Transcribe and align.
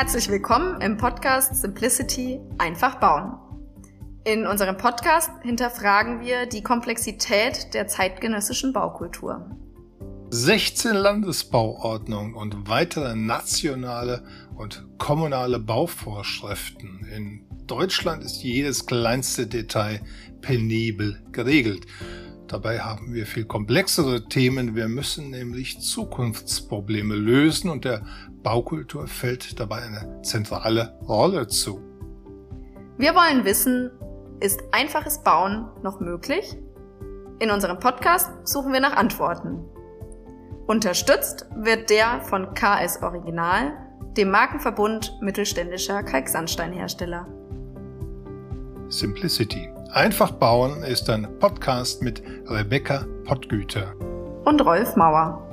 Herzlich 0.00 0.30
willkommen 0.30 0.80
im 0.80 0.96
Podcast 0.96 1.60
Simplicity 1.60 2.40
einfach 2.56 3.00
bauen. 3.00 3.34
In 4.24 4.46
unserem 4.46 4.78
Podcast 4.78 5.30
hinterfragen 5.42 6.22
wir 6.22 6.46
die 6.46 6.62
Komplexität 6.62 7.74
der 7.74 7.86
zeitgenössischen 7.86 8.72
Baukultur. 8.72 9.50
16 10.30 10.94
Landesbauordnungen 10.94 12.32
und 12.32 12.66
weitere 12.66 13.14
nationale 13.14 14.24
und 14.56 14.86
kommunale 14.96 15.58
Bauvorschriften. 15.58 17.06
In 17.14 17.44
Deutschland 17.66 18.24
ist 18.24 18.42
jedes 18.42 18.86
kleinste 18.86 19.48
Detail 19.48 20.00
penibel 20.40 21.22
geregelt. 21.30 21.84
Dabei 22.50 22.80
haben 22.80 23.14
wir 23.14 23.26
viel 23.26 23.44
komplexere 23.44 24.28
Themen. 24.28 24.74
Wir 24.74 24.88
müssen 24.88 25.30
nämlich 25.30 25.78
Zukunftsprobleme 25.78 27.14
lösen 27.14 27.70
und 27.70 27.84
der 27.84 28.04
Baukultur 28.42 29.06
fällt 29.06 29.58
dabei 29.58 29.82
eine 29.82 30.22
zentrale 30.22 30.98
Rolle 31.06 31.46
zu. 31.46 31.80
Wir 32.98 33.14
wollen 33.14 33.44
wissen, 33.44 33.90
ist 34.40 34.60
einfaches 34.72 35.22
Bauen 35.22 35.68
noch 35.82 36.00
möglich? 36.00 36.56
In 37.38 37.50
unserem 37.50 37.78
Podcast 37.78 38.30
suchen 38.44 38.72
wir 38.72 38.80
nach 38.80 38.96
Antworten. 38.96 39.64
Unterstützt 40.66 41.46
wird 41.56 41.90
der 41.90 42.20
von 42.22 42.54
KS 42.54 43.02
Original, 43.02 43.72
dem 44.16 44.30
Markenverbund 44.30 45.18
mittelständischer 45.20 46.02
Kalksandsteinhersteller. 46.02 47.26
Simplicity 48.88 49.70
Einfach 49.92 50.30
bauen 50.30 50.84
ist 50.84 51.10
ein 51.10 51.26
Podcast 51.40 52.00
mit 52.00 52.22
Rebecca 52.46 53.04
Pottgüter 53.24 53.92
und 54.44 54.64
Rolf 54.64 54.94
Mauer. 54.94 55.49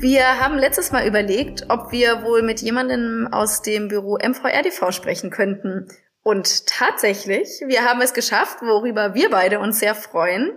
Wir 0.00 0.40
haben 0.40 0.56
letztes 0.56 0.92
Mal 0.92 1.06
überlegt, 1.06 1.66
ob 1.68 1.92
wir 1.92 2.22
wohl 2.22 2.40
mit 2.40 2.62
jemandem 2.62 3.28
aus 3.30 3.60
dem 3.60 3.88
Büro 3.88 4.16
MVRDV 4.16 4.92
sprechen 4.92 5.28
könnten. 5.28 5.88
Und 6.22 6.66
tatsächlich, 6.66 7.62
wir 7.66 7.84
haben 7.84 8.00
es 8.00 8.14
geschafft, 8.14 8.62
worüber 8.62 9.12
wir 9.12 9.28
beide 9.28 9.60
uns 9.60 9.78
sehr 9.78 9.94
freuen. 9.94 10.52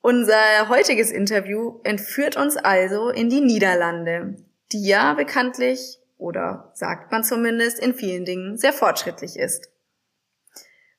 Unser 0.00 0.68
heutiges 0.68 1.12
Interview 1.12 1.78
entführt 1.84 2.36
uns 2.36 2.56
also 2.56 3.10
in 3.10 3.30
die 3.30 3.42
Niederlande, 3.42 4.38
die 4.72 4.84
ja 4.84 5.14
bekanntlich 5.14 6.00
oder 6.18 6.72
sagt 6.74 7.12
man 7.12 7.22
zumindest 7.22 7.78
in 7.78 7.94
vielen 7.94 8.24
Dingen 8.24 8.56
sehr 8.56 8.72
fortschrittlich 8.72 9.38
ist. 9.38 9.70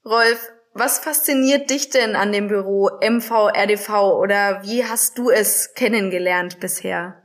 Rolf, 0.05 0.49
was 0.73 0.99
fasziniert 0.99 1.69
dich 1.69 1.89
denn 1.89 2.15
an 2.15 2.31
dem 2.31 2.47
Büro 2.47 2.89
MVRDV 3.01 3.89
oder 4.13 4.63
wie 4.63 4.85
hast 4.85 5.17
du 5.17 5.29
es 5.29 5.73
kennengelernt 5.73 6.61
bisher? 6.61 7.21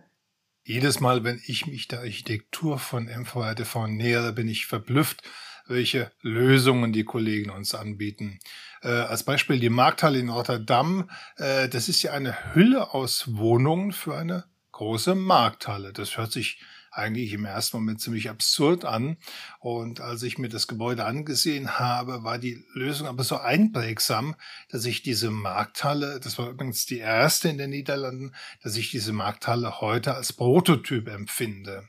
Jedes 0.63 1.01
Mal, 1.01 1.25
wenn 1.25 1.41
ich 1.47 1.67
mich 1.67 1.89
der 1.89 2.01
Architektur 2.01 2.79
von 2.79 3.07
MVRDV 3.07 3.87
nähere, 3.87 4.33
bin 4.33 4.49
ich 4.49 4.67
verblüfft, 4.67 5.23
welche 5.67 6.13
Lösungen 6.21 6.93
die 6.93 7.05
Kollegen 7.05 7.51
uns 7.51 7.75
anbieten. 7.75 8.39
Äh, 8.83 8.89
als 8.89 9.25
Beispiel 9.25 9.59
die 9.59 9.71
Markthalle 9.71 10.19
in 10.19 10.29
Rotterdam. 10.29 11.11
Äh, 11.37 11.69
das 11.69 11.89
ist 11.89 12.03
ja 12.03 12.13
eine 12.13 12.55
Hülle 12.55 12.93
aus 12.93 13.37
Wohnungen 13.37 13.93
für 13.93 14.17
eine 14.17 14.45
große 14.73 15.15
Markthalle. 15.15 15.93
Das 15.93 16.19
hört 16.19 16.33
sich 16.33 16.61
eigentlich 16.91 17.33
im 17.33 17.45
ersten 17.45 17.77
Moment 17.77 18.01
ziemlich 18.01 18.29
absurd 18.31 18.85
an. 18.85 19.17
Und 19.59 20.01
als 20.01 20.23
ich 20.23 20.39
mir 20.39 20.49
das 20.49 20.67
Gebäude 20.67 21.05
angesehen 21.05 21.79
habe, 21.79 22.25
war 22.25 22.39
die 22.39 22.65
Lösung 22.73 23.07
aber 23.07 23.25
so 23.25 23.39
einprägsam, 23.39 24.35
dass 24.71 24.85
ich 24.85 25.03
diese 25.03 25.31
Markthalle, 25.31 26.21
das 26.21 26.39
war 26.39 26.51
übrigens 26.51 26.87
die 26.87 26.99
erste 26.99 27.49
in 27.49 27.59
den 27.59 27.71
Niederlanden, 27.71 28.33
dass 28.63 28.77
ich 28.77 28.91
diese 28.91 29.13
Markthalle 29.13 29.81
heute 29.81 30.15
als 30.15 30.33
Prototyp 30.33 31.09
empfinde. 31.09 31.89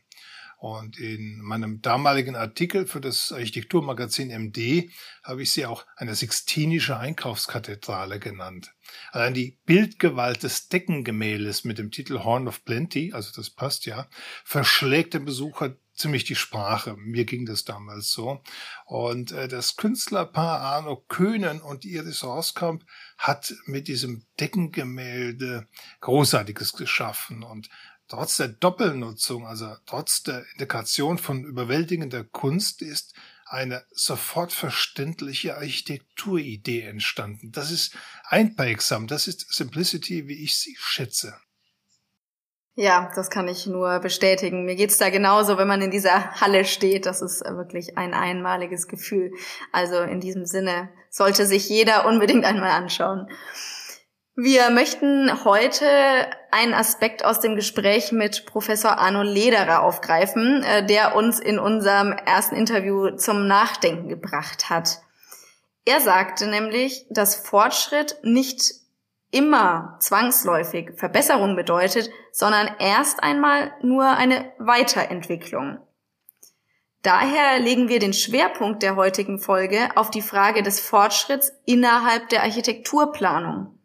Und 0.62 1.00
in 1.00 1.42
meinem 1.42 1.82
damaligen 1.82 2.36
Artikel 2.36 2.86
für 2.86 3.02
das 3.02 3.32
Architekturmagazin 3.32 4.30
MD 4.30 4.92
habe 5.23 5.42
ich 5.42 5.52
sie 5.54 5.66
auch 5.66 5.88
eine 5.95 6.14
sixtinische 6.14 6.98
Einkaufskathedrale 6.98 8.20
genannt. 8.20 8.71
Allein 9.11 9.33
die 9.33 9.58
Bildgewalt 9.66 10.44
des 10.44 10.70
Deckengemäldes 10.70 11.64
mit 11.64 11.80
dem 11.80 11.89
Titel 11.89 12.20
Horn 12.20 12.48
of 12.48 12.64
Plenty, 12.64 13.11
also 13.11 13.32
das 13.36 13.50
passt 13.50 13.88
ja, 13.88 14.08
verschlägt 14.44 15.16
den 15.16 15.26
Besucher 15.26 15.77
ziemlich 15.95 16.26
die 16.26 16.36
Sprache. 16.36 16.95
Mir 16.98 17.26
ging 17.26 17.45
das 17.45 17.64
damals 17.64 18.11
so. 18.11 18.42
Und 18.86 19.32
äh, 19.32 19.48
das 19.48 19.77
Künstlerpaar 19.77 20.60
Arno 20.60 20.98
Köhnen 21.08 21.61
und 21.61 21.86
Iris 21.86 22.23
Roskamp 22.23 22.83
hat 23.17 23.54
mit 23.66 23.88
diesem 23.88 24.26
Deckengemälde 24.39 25.67
Großartiges 26.02 26.73
geschaffen. 26.73 27.44
Und 27.44 27.70
trotz 28.11 28.36
der 28.38 28.49
Doppelnutzung, 28.49 29.48
also 29.48 29.73
trotz 29.86 30.22
der 30.23 30.44
Integration 30.52 31.17
von 31.17 31.45
überwältigender 31.45 32.26
Kunst 32.26 32.82
ist 32.82 33.16
eine 33.45 33.86
sofort 33.92 34.52
verständliche 34.52 35.55
Architekturidee 35.55 36.82
entstanden. 36.82 37.52
Das 37.54 37.71
ist 37.71 37.95
einprägsam, 38.26 39.08
das 39.08 39.27
ist 39.27 39.54
Simplicity, 39.54 40.27
wie 40.27 40.44
ich 40.44 40.58
sie 40.58 40.76
schätze. 40.77 41.36
Ja, 42.76 43.11
das 43.16 43.30
kann 43.30 43.48
ich 43.48 43.66
nur 43.66 44.00
bestätigen. 44.00 44.66
Mir 44.66 44.76
geht's 44.76 44.98
da 44.98 45.10
genauso, 45.10 45.58
wenn 45.58 45.67
man 45.67 45.82
in 45.82 45.92
dieser 45.92 46.32
Halle 46.39 46.66
steht. 46.66 47.05
Das 47.05 47.21
ist 47.21 47.44
wirklich 47.44 47.98
ein 47.98 48.14
einmaliges 48.14 48.88
Gefühl. 48.88 49.32
Also 49.73 50.02
in 50.02 50.21
diesem 50.21 50.45
Sinne 50.45 50.89
sollte 51.10 51.45
sich 51.45 51.67
jeder 51.67 52.05
unbedingt 52.08 52.45
einmal 52.45 52.71
anschauen. 52.71 53.27
Wir 54.37 54.69
möchten 54.69 55.43
heute 55.43 55.86
einen 56.52 56.73
Aspekt 56.73 57.25
aus 57.25 57.42
dem 57.42 57.58
Gespräch 57.58 58.14
mit 58.14 58.45
Professor 58.45 58.97
Arno 58.97 59.23
Lederer 59.23 59.83
aufgreifen, 59.83 60.64
äh, 60.64 60.86
der 60.86 61.17
uns 61.17 61.39
in 61.39 61.59
unserem 61.59 62.14
ersten 62.14 62.55
Interview 62.55 63.11
zum 63.17 63.47
Nachdenken 63.47 64.08
gebracht 64.08 64.70
hat. 64.70 65.02
Er 65.83 65.99
sagte 65.99 66.47
nämlich, 66.47 67.05
dass 67.09 67.36
Fortschritt 67.36 68.20
nicht 68.23 68.73
immer 69.31 69.97
zwangsläufig 69.99 70.91
Verbesserung 70.95 71.58
bedeutet, 71.58 72.09
sondern 72.31 72.70
erst 72.80 73.21
einmal 73.21 73.73
nur 73.81 74.05
eine 74.05 74.53
Weiterentwicklung. 74.59 75.80
Daher 77.02 77.59
legen 77.59 77.89
wir 77.89 77.99
den 77.99 78.14
Schwerpunkt 78.14 78.81
der 78.81 78.95
heutigen 78.95 79.39
Folge 79.39 79.89
auf 79.95 80.09
die 80.09 80.21
Frage 80.21 80.64
des 80.64 80.80
Fortschritts 80.80 81.52
innerhalb 81.65 82.30
der 82.30 82.43
Architekturplanung. 82.43 83.80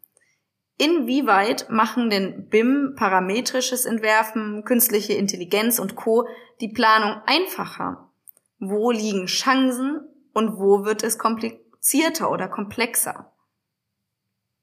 Inwieweit 0.77 1.69
machen 1.69 2.11
denn 2.11 2.49
BIM, 2.49 2.93
parametrisches 2.95 3.85
Entwerfen, 3.85 4.63
künstliche 4.63 5.13
Intelligenz 5.13 5.79
und 5.79 5.95
Co. 5.95 6.27
die 6.61 6.67
Planung 6.67 7.21
einfacher? 7.25 8.11
Wo 8.59 8.91
liegen 8.91 9.25
Chancen 9.25 10.01
und 10.33 10.57
wo 10.57 10.85
wird 10.85 11.01
es 11.01 11.17
komplizierter 11.17 12.31
oder 12.31 12.47
komplexer? 12.47 13.33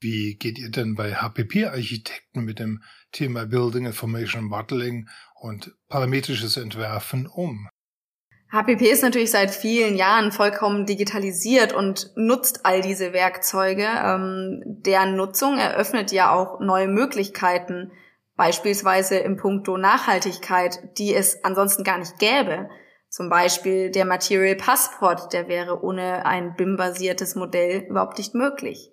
Wie 0.00 0.36
geht 0.36 0.58
ihr 0.58 0.70
denn 0.70 0.94
bei 0.94 1.14
HPP-Architekten 1.14 2.44
mit 2.44 2.58
dem 2.58 2.82
Thema 3.10 3.46
Building 3.46 3.86
Information 3.86 4.44
Modeling 4.44 5.08
und 5.34 5.74
parametrisches 5.88 6.56
Entwerfen 6.56 7.26
um? 7.26 7.68
HPP 8.52 8.82
ist 8.82 9.02
natürlich 9.02 9.32
seit 9.32 9.50
vielen 9.50 9.96
Jahren 9.96 10.30
vollkommen 10.30 10.86
digitalisiert 10.86 11.72
und 11.72 12.12
nutzt 12.14 12.64
all 12.64 12.82
diese 12.82 13.12
Werkzeuge. 13.12 13.84
Ähm, 13.84 14.62
deren 14.64 15.16
Nutzung 15.16 15.58
eröffnet 15.58 16.12
ja 16.12 16.32
auch 16.32 16.60
neue 16.60 16.86
Möglichkeiten, 16.86 17.90
beispielsweise 18.36 19.16
im 19.16 19.36
Punkto 19.36 19.76
Nachhaltigkeit, 19.76 20.78
die 20.98 21.14
es 21.14 21.42
ansonsten 21.44 21.82
gar 21.82 21.98
nicht 21.98 22.18
gäbe. 22.18 22.68
Zum 23.08 23.28
Beispiel 23.28 23.90
der 23.90 24.04
Material 24.04 24.56
Passport, 24.56 25.32
der 25.32 25.48
wäre 25.48 25.82
ohne 25.82 26.26
ein 26.26 26.54
BIM-basiertes 26.56 27.36
Modell 27.36 27.86
überhaupt 27.88 28.18
nicht 28.18 28.34
möglich. 28.34 28.90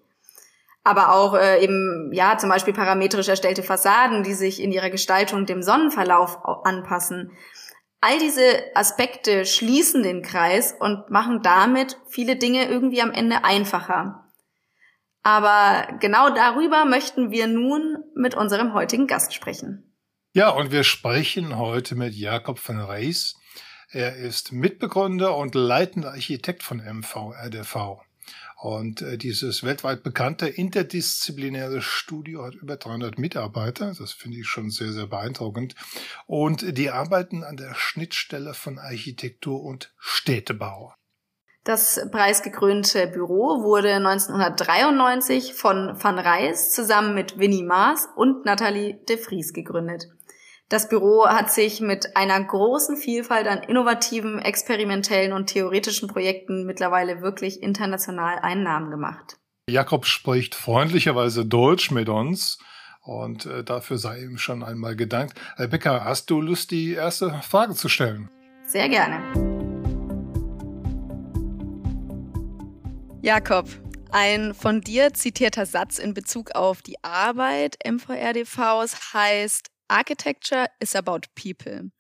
Aber 0.84 1.14
auch 1.14 1.36
äh, 1.36 1.64
eben, 1.64 2.12
ja, 2.14 2.38
zum 2.38 2.50
Beispiel 2.50 2.74
parametrisch 2.74 3.30
erstellte 3.30 3.62
Fassaden, 3.62 4.24
die 4.24 4.34
sich 4.34 4.62
in 4.62 4.72
ihrer 4.72 4.90
Gestaltung 4.90 5.46
dem 5.46 5.62
Sonnenverlauf 5.62 6.40
anpassen 6.64 7.32
All 8.02 8.18
diese 8.18 8.76
Aspekte 8.76 9.46
schließen 9.46 10.02
den 10.02 10.24
Kreis 10.24 10.74
und 10.78 11.12
machen 11.12 11.44
damit 11.44 11.98
viele 12.10 12.36
Dinge 12.36 12.68
irgendwie 12.68 13.02
am 13.02 13.12
Ende 13.12 13.44
einfacher. 13.44 14.28
Aber 15.24 15.88
genau 16.00 16.34
darüber 16.34 16.86
möchten 16.86 17.30
wir 17.30 17.46
nun 17.46 17.98
mit 18.16 18.34
unserem 18.34 18.74
heutigen 18.74 19.06
Gast 19.06 19.36
sprechen. 19.36 19.96
Ja, 20.34 20.50
und 20.50 20.72
wir 20.72 20.84
sprechen 20.84 21.58
heute 21.58 21.96
mit 21.96 22.16
Jakob 22.16 22.58
von 22.58 22.80
Reis. 22.80 23.36
Er 23.92 24.16
ist 24.16 24.52
Mitbegründer 24.52 25.38
und 25.38 25.54
leitender 25.54 26.12
Architekt 26.12 26.64
von 26.64 26.78
MVRDV. 26.78 28.02
Und 28.62 29.02
äh, 29.02 29.18
dieses 29.18 29.64
weltweit 29.64 30.04
bekannte 30.04 30.48
interdisziplinäre 30.48 31.82
Studio 31.82 32.44
hat 32.44 32.54
über 32.54 32.78
300 32.78 33.18
Mitarbeiter. 33.18 33.96
Das 33.98 34.12
finde 34.12 34.38
ich 34.38 34.48
schon 34.48 34.70
sehr, 34.70 34.92
sehr 34.92 35.08
beeindruckend. 35.08 35.74
Und 36.28 36.78
die 36.78 36.92
arbeiten 36.92 37.44
an 37.44 37.58
der 37.58 37.74
Schnittstelle 37.74 38.54
von 38.54 38.78
Architektur 38.78 39.64
und 39.64 39.92
Städtebau. 39.98 40.94
Das 41.64 42.08
preisgekrönte 42.12 43.08
Büro 43.08 43.64
wurde 43.64 43.96
1993 43.96 45.56
von 45.56 45.96
Van 46.00 46.20
Reis 46.20 46.70
zusammen 46.70 47.16
mit 47.16 47.40
Winnie 47.40 47.64
Maas 47.64 48.10
und 48.16 48.46
Nathalie 48.46 48.94
de 49.10 49.18
Vries 49.18 49.54
gegründet. 49.54 50.08
Das 50.72 50.88
Büro 50.88 51.28
hat 51.28 51.52
sich 51.52 51.82
mit 51.82 52.16
einer 52.16 52.42
großen 52.42 52.96
Vielfalt 52.96 53.46
an 53.46 53.62
innovativen, 53.62 54.40
experimentellen 54.40 55.34
und 55.34 55.48
theoretischen 55.48 56.08
Projekten 56.08 56.66
mittlerweile 56.66 57.22
wirklich 57.22 57.62
international 57.62 58.40
Einnahmen 58.40 58.90
gemacht. 58.90 59.38
Jakob 59.70 60.06
spricht 60.06 60.56
freundlicherweise 60.56 61.46
Deutsch 61.46 61.92
mit 61.92 62.08
uns 62.08 62.58
und 63.02 63.46
äh, 63.48 63.66
dafür 63.66 63.98
sei 63.98 64.22
ihm 64.22 64.38
schon 64.38 64.64
einmal 64.64 64.96
gedankt. 64.96 65.38
Becker, 65.58 66.06
hast 66.06 66.30
du 66.30 66.40
Lust, 66.40 66.72
die 66.72 66.94
erste 66.94 67.42
Frage 67.42 67.74
zu 67.74 67.90
stellen? 67.90 68.30
Sehr 68.66 68.88
gerne. 68.88 69.22
Jakob, 73.22 73.68
ein 74.12 74.54
von 74.54 74.80
dir 74.80 75.14
zitierter 75.14 75.66
Satz 75.66 76.00
in 76.00 76.14
Bezug 76.14 76.56
auf 76.56 76.82
die 76.82 76.96
Arbeit 77.04 77.78
MVRDVs 77.86 79.14
heißt, 79.14 79.71
Architecture 79.92 80.68
is 80.80 80.96
about 80.96 81.22
people. 81.36 81.92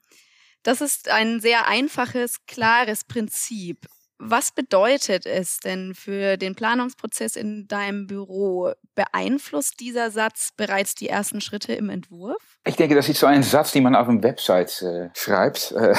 Das 0.63 0.81
ist 0.81 1.09
ein 1.09 1.39
sehr 1.39 1.67
einfaches, 1.67 2.45
klares 2.45 3.03
Prinzip. 3.03 3.87
Was 4.23 4.51
bedeutet 4.51 5.25
es 5.25 5.59
denn 5.61 5.95
für 5.95 6.37
den 6.37 6.53
Planungsprozess 6.53 7.35
in 7.35 7.67
deinem 7.67 8.05
Büro? 8.05 8.71
Beeinflusst 8.93 9.79
dieser 9.79 10.11
Satz 10.11 10.51
bereits 10.55 10.93
die 10.93 11.09
ersten 11.09 11.41
Schritte 11.41 11.73
im 11.73 11.89
Entwurf? 11.89 12.37
Ich 12.63 12.75
denke, 12.75 12.93
das 12.93 13.09
ist 13.09 13.19
so 13.19 13.25
ein 13.25 13.41
Satz, 13.41 13.71
den 13.71 13.81
man 13.81 13.95
auf 13.95 14.07
einer 14.07 14.21
Website 14.21 14.81
äh, 14.83 15.09
schreibt. 15.15 15.73
Äh, 15.81 15.95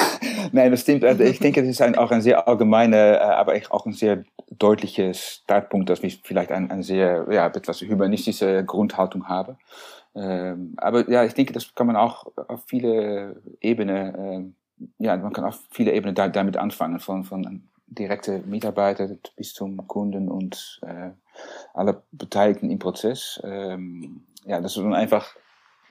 nein, 0.52 0.70
das 0.70 0.82
stimmt. 0.82 1.04
Also 1.04 1.24
ich 1.24 1.40
denke, 1.40 1.60
das 1.60 1.70
ist 1.70 1.82
ein, 1.82 1.96
auch 1.96 2.12
ein 2.12 2.22
sehr 2.22 2.46
allgemeiner, 2.46 3.14
äh, 3.14 3.18
aber 3.18 3.60
auch 3.70 3.84
ein 3.86 3.92
sehr 3.92 4.24
deutlicher 4.58 5.14
Startpunkt, 5.14 5.88
dass 5.88 6.02
ich 6.02 6.20
vielleicht 6.22 6.52
ein, 6.52 6.70
ein 6.70 6.82
sehr, 6.82 7.26
ja, 7.30 7.46
etwas 7.46 7.80
humanistische 7.80 8.64
Grundhaltung 8.64 9.28
habe. 9.28 9.56
Ähm, 10.14 10.74
aber 10.76 11.08
ja, 11.10 11.24
ich 11.24 11.34
denke, 11.34 11.52
das 11.52 11.74
kann 11.74 11.86
man 11.86 11.96
auch 11.96 12.26
auf 12.48 12.64
viele 12.66 13.42
Ebenen, 13.60 14.14
äh, 14.14 14.84
ja, 14.98 15.16
man 15.16 15.32
kann 15.32 15.44
auf 15.44 15.60
viele 15.70 15.92
Ebenen 15.92 16.14
da, 16.14 16.28
damit 16.28 16.56
anfangen, 16.56 17.00
von, 17.00 17.24
von 17.24 17.68
direkte 17.86 18.40
Mitarbeiter 18.40 19.08
bis 19.36 19.54
zum 19.54 19.86
Kunden 19.86 20.28
und 20.28 20.80
äh, 20.82 21.10
alle 21.74 22.02
Beteiligten 22.12 22.70
im 22.70 22.78
Prozess. 22.78 23.40
Ähm, 23.44 24.22
ja, 24.44 24.60
das 24.60 24.76
ist 24.76 24.84
einfach, 24.84 25.34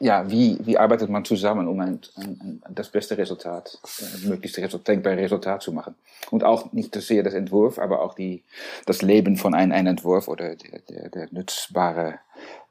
ja, 0.01 0.29
wie, 0.31 0.57
wie 0.65 0.79
arbeitet 0.79 1.09
man 1.09 1.23
zusammen, 1.23 1.67
um 1.67 1.79
ein, 1.79 2.01
ein, 2.15 2.61
ein 2.65 2.75
das 2.75 2.89
beste 2.89 3.17
Resultat, 3.19 3.79
äh, 3.99 4.27
möglichste 4.27 4.61
Resultat, 4.61 4.87
denkbare 4.87 5.17
Resultat 5.17 5.61
zu 5.61 5.71
machen. 5.71 5.93
Und 6.31 6.43
auch 6.43 6.73
nicht 6.73 6.95
so 6.95 6.99
sehr 6.99 7.21
das 7.21 7.35
Entwurf, 7.35 7.77
aber 7.77 8.01
auch 8.01 8.15
die, 8.15 8.43
das 8.87 9.03
Leben 9.03 9.37
von 9.37 9.53
einem, 9.53 9.71
einem 9.71 9.87
Entwurf 9.87 10.27
oder 10.27 10.55
der, 10.55 10.79
der, 10.79 11.09
der 11.09 11.27
nützbare 11.29 12.19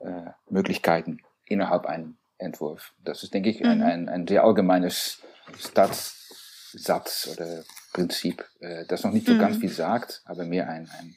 äh, 0.01 0.31
Möglichkeiten 0.49 1.21
innerhalb 1.47 1.87
einem 1.87 2.17
Entwurf. 2.39 2.95
Das 3.05 3.23
ist, 3.23 3.33
denke 3.33 3.51
ich, 3.51 3.65
ein, 3.65 3.79
mhm. 3.79 3.85
ein, 3.85 4.09
ein 4.09 4.27
sehr 4.27 4.43
allgemeines 4.43 5.23
Staatssatz 5.57 7.31
oder 7.33 7.63
Prinzip, 7.93 8.45
äh, 8.59 8.87
das 8.87 9.05
noch 9.05 9.13
nicht 9.13 9.27
so 9.27 9.35
mhm. 9.35 9.39
ganz 9.39 9.57
viel 9.59 9.71
sagt, 9.71 10.23
aber 10.25 10.45
mehr 10.45 10.69
ein, 10.69 10.91
ein 10.99 11.15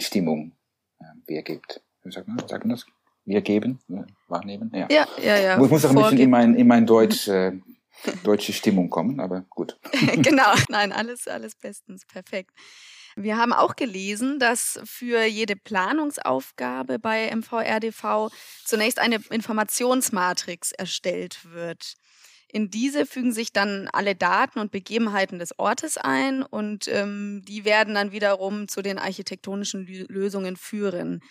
Stimmung 0.00 0.52
äh, 1.00 1.04
wiedergibt. 1.26 1.82
Wie 2.04 2.12
sagt 2.12 2.28
man, 2.28 2.38
sagt 2.38 2.64
man 2.64 2.76
das? 2.76 2.86
Wiedergeben, 3.26 3.78
äh, 3.90 4.04
wahrnehmen? 4.28 4.70
Ja, 4.74 4.86
ja, 4.88 5.06
ja. 5.22 5.36
ja. 5.38 5.62
Ich 5.62 5.70
muss 5.70 5.84
auch 5.84 5.90
ein 5.90 5.96
bisschen 5.96 6.18
in 6.18 6.30
mein, 6.30 6.54
in 6.54 6.66
mein 6.66 6.86
Deutsch, 6.86 7.28
äh, 7.28 7.52
deutsche 8.22 8.52
Stimmung 8.52 8.88
kommen, 8.88 9.20
aber 9.20 9.44
gut. 9.50 9.78
genau, 10.16 10.54
nein, 10.68 10.92
alles, 10.92 11.28
alles 11.28 11.54
bestens, 11.56 12.06
perfekt. 12.06 12.52
Wir 13.18 13.38
haben 13.38 13.54
auch 13.54 13.76
gelesen, 13.76 14.38
dass 14.38 14.78
für 14.84 15.24
jede 15.24 15.56
Planungsaufgabe 15.56 16.98
bei 16.98 17.34
MVRDV 17.34 18.28
zunächst 18.64 18.98
eine 18.98 19.20
Informationsmatrix 19.30 20.72
erstellt 20.72 21.38
wird. 21.50 21.94
In 22.48 22.70
diese 22.70 23.06
fügen 23.06 23.32
sich 23.32 23.52
dann 23.52 23.88
alle 23.92 24.14
Daten 24.14 24.58
und 24.58 24.70
Begebenheiten 24.70 25.38
des 25.38 25.58
Ortes 25.58 25.96
ein 25.96 26.42
und 26.42 26.88
ähm, 26.88 27.42
die 27.48 27.64
werden 27.64 27.94
dann 27.94 28.12
wiederum 28.12 28.68
zu 28.68 28.82
den 28.82 28.98
architektonischen 28.98 29.86
Lösungen 30.08 30.56
führen. 30.56 31.22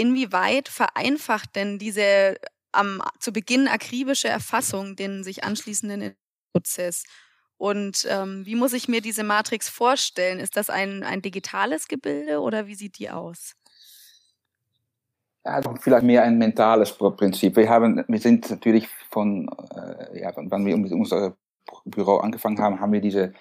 Inwieweit 0.00 0.68
vereinfacht 0.68 1.56
denn 1.56 1.78
diese 1.78 2.36
am, 2.72 3.02
zu 3.18 3.32
Beginn 3.32 3.68
akribische 3.68 4.28
Erfassung 4.28 4.96
den 4.96 5.22
sich 5.24 5.44
anschließenden 5.44 6.14
Prozess? 6.52 7.04
Und 7.58 8.06
ähm, 8.08 8.46
wie 8.46 8.54
muss 8.54 8.72
ich 8.72 8.88
mir 8.88 9.02
diese 9.02 9.22
Matrix 9.22 9.68
vorstellen? 9.68 10.40
Ist 10.40 10.56
das 10.56 10.70
ein, 10.70 11.02
ein 11.02 11.20
digitales 11.20 11.88
Gebilde 11.88 12.40
oder 12.40 12.66
wie 12.66 12.74
sieht 12.74 12.98
die 12.98 13.10
aus? 13.10 13.54
Ja, 15.44 15.60
vielleicht 15.78 16.04
mehr 16.04 16.22
ein 16.22 16.38
mentales 16.38 16.92
Prinzip. 16.92 17.56
Wir 17.56 17.68
haben, 17.68 18.02
wir 18.08 18.18
sind 18.18 18.48
natürlich 18.48 18.88
von, 19.10 19.50
äh, 19.74 20.20
ja, 20.20 20.32
wann 20.34 20.64
wir 20.64 20.78
mit 20.78 20.92
unserem 20.92 21.34
Büro 21.84 22.16
angefangen 22.16 22.58
haben, 22.58 22.80
haben 22.80 22.92
wir 22.92 23.02
diese, 23.02 23.34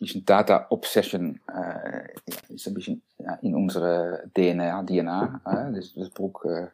diesen 0.00 0.24
Data 0.24 0.66
Obsession, 0.70 1.40
äh, 1.48 2.52
ist 2.52 2.66
ein 2.68 2.74
bisschen 2.74 3.02
ja, 3.18 3.34
in 3.42 3.54
unsere 3.54 4.30
DNA, 4.34 4.82
DNA, 4.82 5.40
äh, 5.44 5.72
das, 5.94 6.10
Buch, 6.10 6.44
äh, 6.44 6.68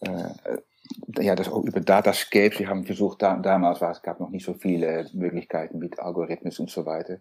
äh, 0.00 1.22
ja, 1.22 1.34
das 1.34 1.48
auch 1.48 1.64
über 1.64 1.80
Datascapes. 1.80 2.58
Wir 2.58 2.68
haben 2.68 2.84
versucht, 2.84 3.22
da, 3.22 3.36
damals 3.36 3.80
war 3.80 3.92
es 3.92 4.02
gab 4.02 4.20
noch 4.20 4.30
nicht 4.30 4.44
so 4.44 4.54
viele 4.54 5.06
Möglichkeiten 5.12 5.78
mit 5.78 5.98
Algorithmen 5.98 6.52
und 6.58 6.70
so 6.70 6.84
weiter. 6.84 7.18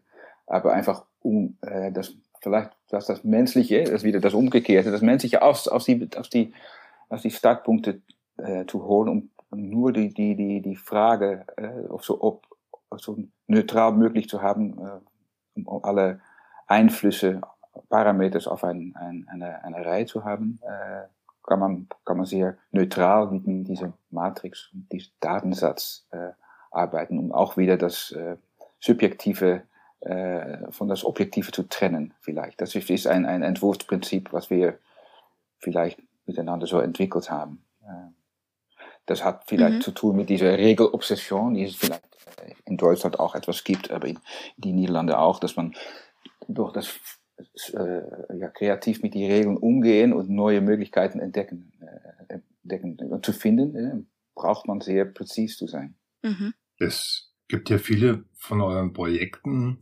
Aber 0.48 0.74
einfach 0.74 1.06
um 1.22 1.58
äh, 1.62 1.92
das 1.92 2.14
vielleicht 2.42 2.72
was 2.90 3.06
das 3.06 3.24
Menschliche, 3.24 3.84
das 3.84 4.04
wieder 4.04 4.20
das 4.20 4.34
Umgekehrte, 4.34 4.92
das 4.92 5.02
Menschliche 5.02 5.42
aus, 5.42 5.68
aus 5.68 5.86
die, 5.86 6.10
aus 6.16 6.30
die, 6.30 6.54
aus 7.10 7.22
die 7.22 7.32
Startpunkte 7.32 8.02
äh, 8.38 8.66
zu 8.66 8.84
holen, 8.86 9.10
um 9.10 9.30
nur 9.52 9.92
die, 9.92 10.14
die, 10.14 10.36
die, 10.36 10.62
die 10.62 10.76
Frage, 10.76 11.46
äh, 11.58 11.88
ob 11.90 12.04
so, 12.04 12.22
ob, 12.22 12.46
so 12.98 13.18
neutral 13.48 13.94
möglich 13.94 14.28
zu 14.30 14.42
haben, 14.42 14.74
äh, 14.78 14.82
um 14.82 15.02
alle 15.68 16.20
Einflüsse, 16.68 17.42
Parameters 17.90 18.48
auf 18.48 18.64
ein, 18.64 18.96
ein, 18.96 19.28
eine, 19.30 19.64
eine 19.64 19.86
Reihe 19.86 20.06
zu 20.06 20.24
haben. 20.24 20.60
Äh, 20.64 21.08
kann 21.44 21.60
man, 21.60 21.88
kann 22.06 22.18
man 22.18 22.26
sehr 22.26 22.58
neutral 22.72 23.32
mit, 23.32 23.48
mit 23.48 23.68
dieser 23.68 23.94
Matrix 24.12 24.70
und 24.74 24.92
diesem 24.92 25.12
Datensatz 25.20 26.06
äh, 26.12 26.32
arbeiten, 26.70 27.18
um 27.18 27.32
auch 27.32 27.58
wieder 27.58 27.78
das 27.78 28.12
äh, 28.12 28.38
Subjektive 28.80 29.64
äh, 30.02 30.72
von 30.72 30.88
das 30.88 31.04
Objektive 31.04 31.52
zu 31.52 31.64
trennen, 31.64 32.14
vielleicht. 32.22 32.62
Das 32.62 32.76
ist 32.76 33.08
ein, 33.08 33.26
ein 33.26 33.42
Entwurfsprinzip, 33.42 34.32
was 34.32 34.50
wir 34.50 34.78
vielleicht 35.58 36.00
miteinander 36.26 36.68
so 36.68 36.80
entwickelt 36.80 37.30
haben. 37.32 37.64
Äh, 39.10 39.14
das 39.14 39.24
hat 39.24 39.44
vielleicht 39.48 39.78
mhm. 39.78 39.82
zu 39.82 39.92
tun 39.92 40.16
mit 40.16 40.30
dieser 40.30 40.58
Regelobsession, 40.58 41.54
die 41.54 41.64
es 41.64 41.76
vielleicht 41.76 42.04
äh, 42.38 42.54
in 42.66 42.78
Deutschland 42.78 43.20
auch 43.20 43.36
etwas 43.36 43.64
gibt, 43.64 43.92
aber 43.92 44.08
in 44.08 44.20
die 44.58 44.74
Niederlande 44.74 45.18
auch, 45.18 45.40
dass 45.40 45.56
man 45.56 45.76
durch 46.48 46.74
das 46.74 47.00
äh, 47.74 48.38
ja, 48.38 48.50
kreativ 48.50 49.02
mit 49.02 49.14
den 49.14 49.32
Regeln 49.32 49.58
umgehen 49.58 50.14
und 50.14 50.30
neue 50.30 50.62
Möglichkeiten 50.62 51.20
entdecken, 51.20 51.72
äh, 52.30 52.40
entdecken 52.64 52.98
und 53.10 53.26
zu 53.26 53.34
finden, 53.34 53.76
äh, 53.76 54.04
braucht 54.36 54.68
man 54.68 54.82
sehr 54.82 55.06
präzise 55.06 55.58
zu 55.58 55.68
sein. 55.68 55.96
Mhm. 56.22 56.54
Es 56.78 57.34
gibt 57.48 57.70
ja 57.70 57.78
viele 57.78 58.26
von 58.36 58.62
euren 58.62 58.94
Projekten, 58.94 59.80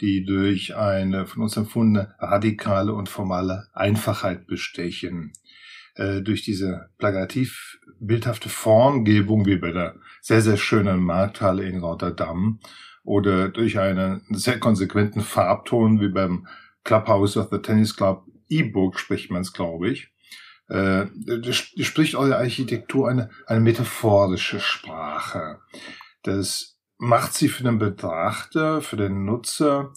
die 0.00 0.24
durch 0.24 0.76
eine 0.76 1.26
von 1.26 1.42
uns 1.42 1.56
empfundene 1.56 2.14
radikale 2.18 2.94
und 2.94 3.08
formale 3.08 3.68
Einfachheit 3.72 4.46
bestechen. 4.46 5.32
Äh, 5.98 6.22
durch 6.22 6.42
diese 6.42 6.90
plagativ 6.98 7.80
bildhafte 7.98 8.48
Formgebung 8.48 9.46
wie 9.46 9.56
bei 9.56 9.72
der 9.72 9.96
sehr, 10.20 10.42
sehr 10.42 10.56
schönen 10.56 11.00
Markthalle 11.00 11.68
in 11.68 11.80
Rotterdam 11.80 12.60
oder 13.02 13.48
durch 13.48 13.80
einen 13.80 14.22
sehr 14.30 14.60
konsequenten 14.60 15.22
Farbton 15.22 16.00
wie 16.00 16.08
beim 16.08 16.46
Clubhouse 16.84 17.36
of 17.36 17.48
the 17.50 17.58
Tennis 17.58 17.96
Club 17.96 18.24
E-Book 18.48 19.00
spricht 19.00 19.32
man 19.32 19.42
es, 19.42 19.52
glaube 19.52 19.88
ich. 19.88 20.12
Äh, 20.68 21.06
spricht 21.50 22.14
eure 22.14 22.36
Architektur 22.36 23.08
eine, 23.08 23.30
eine 23.48 23.60
metaphorische 23.60 24.60
Sprache. 24.60 25.58
Das 26.22 26.78
macht 26.96 27.34
sie 27.34 27.48
für 27.48 27.64
den 27.64 27.80
Betrachter, 27.80 28.82
für 28.82 28.96
den 28.96 29.24
Nutzer 29.24 29.92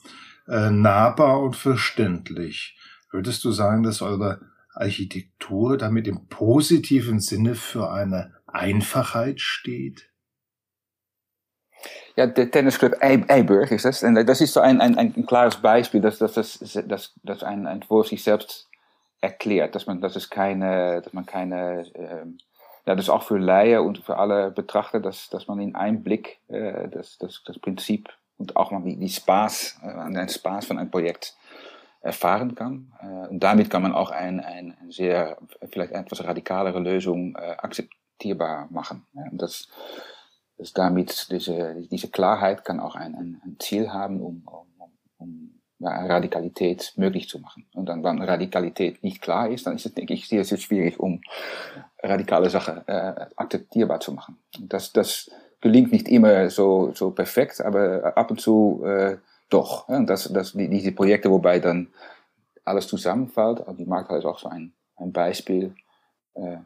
äh, 0.47 0.71
nahbar 0.71 1.41
und 1.41 1.55
verständlich. 1.55 2.75
Würdest 3.11 3.43
du 3.43 3.51
sagen, 3.51 3.83
dass 3.83 4.01
eure 4.01 4.50
Architektur 4.73 5.77
damit 5.77 6.07
im 6.07 6.27
positiven 6.27 7.19
Sinne 7.19 7.55
für 7.55 7.91
eine 7.91 8.33
Einfachheit 8.47 9.39
steht? 9.39 10.11
Ja, 12.15 12.27
der 12.27 12.51
Tennisclub 12.51 12.93
Eiburg 13.01 13.71
ist 13.71 13.85
das. 13.85 14.03
En 14.03 14.15
das 14.25 14.41
ist 14.41 14.53
so 14.53 14.59
ein, 14.59 14.81
ein, 14.81 14.97
ein 14.97 15.25
klares 15.25 15.57
Beispiel, 15.57 16.01
dass, 16.01 16.19
dass, 16.19 16.33
dass, 16.33 17.13
dass, 17.23 17.43
ein 17.43 17.65
Entwurf 17.65 18.07
sich 18.07 18.23
selbst 18.23 18.69
erklärt, 19.21 19.75
dass 19.75 19.87
man, 19.87 20.01
dass 20.01 20.15
es 20.15 20.29
keine, 20.29 21.01
dass 21.01 21.13
man 21.13 21.25
keine, 21.25 21.85
ähm, 21.95 22.37
ja, 22.85 22.95
das 22.95 23.09
auch 23.09 23.23
für 23.23 23.37
Laien 23.37 23.85
und 23.85 23.99
für 23.99 24.17
alle 24.17 24.51
Betrachter, 24.51 24.99
dass, 24.99 25.29
dass 25.29 25.47
man 25.47 25.59
in 25.59 25.75
einem 25.75 26.03
Blick 26.03 26.39
äh, 26.49 26.89
das, 26.89 27.17
das, 27.17 27.43
das 27.45 27.59
Prinzip 27.59 28.09
und 28.37 28.55
auch 28.55 28.71
mal 28.71 28.81
die, 28.83 28.97
die 28.97 29.09
Spaß, 29.09 29.79
äh, 29.83 30.13
den 30.13 30.29
Spaß 30.29 30.65
von 30.65 30.79
einem 30.79 30.91
Projekt 30.91 31.35
erfahren 32.01 32.55
kann. 32.55 32.91
Äh, 32.99 33.37
damit 33.37 33.69
kann 33.69 33.83
man 33.83 33.93
auch 33.93 34.11
ein, 34.11 34.39
ein, 34.39 34.75
sehr, 34.89 35.37
vielleicht 35.71 35.93
etwas 35.93 36.23
radikalere 36.23 36.79
Lösung 36.79 37.35
äh, 37.35 37.55
akzeptierbar 37.57 38.67
machen. 38.71 39.05
Und 39.13 39.41
das, 39.41 39.67
dass 40.57 40.73
damit 40.73 41.27
diese, 41.31 41.75
diese 41.89 42.09
Klarheit 42.09 42.65
kann 42.65 42.79
auch 42.79 42.95
ein, 42.95 43.15
ein 43.15 43.55
Ziel 43.59 43.93
haben, 43.93 44.19
um, 44.19 44.43
um, 44.45 44.91
um 45.17 45.61
ja, 45.79 46.05
Radikalität 46.05 46.93
möglich 46.95 47.27
zu 47.27 47.39
machen. 47.39 47.65
Und 47.73 47.87
dann, 47.87 48.03
wenn 48.03 48.21
Radikalität 48.21 49.03
nicht 49.03 49.21
klar 49.21 49.49
ist, 49.49 49.65
dann 49.65 49.75
ist 49.75 49.85
es, 49.85 49.93
denke 49.93 50.13
ich, 50.13 50.27
sehr, 50.27 50.43
sehr 50.43 50.57
schwierig, 50.57 50.99
um 50.99 51.21
radikale 52.03 52.49
Sachen 52.49 52.87
äh, 52.87 53.27
akzeptierbar 53.35 53.99
zu 53.99 54.13
machen. 54.13 54.37
Das, 54.59 54.93
das 54.93 55.31
gelingt 55.59 55.91
nicht 55.91 56.07
immer 56.07 56.49
so, 56.49 56.91
so 56.93 57.11
perfekt, 57.11 57.61
aber 57.61 58.13
ab 58.15 58.31
und 58.31 58.39
zu 58.39 58.83
äh, 58.85 59.17
doch. 59.51 59.87
Ja, 59.89 60.01
das, 60.01 60.31
das, 60.33 60.53
die, 60.53 60.67
diese 60.69 60.91
Projekte, 60.91 61.29
wobei 61.29 61.59
dann 61.59 61.87
alles 62.63 62.87
zusammenfällt, 62.87 63.63
die 63.77 63.85
Markthalle 63.85 64.19
ist 64.19 64.25
auch 64.25 64.39
so 64.39 64.49
ein, 64.49 64.73
ein 64.95 65.11
Beispiel, 65.11 65.75
äh, 66.35 66.57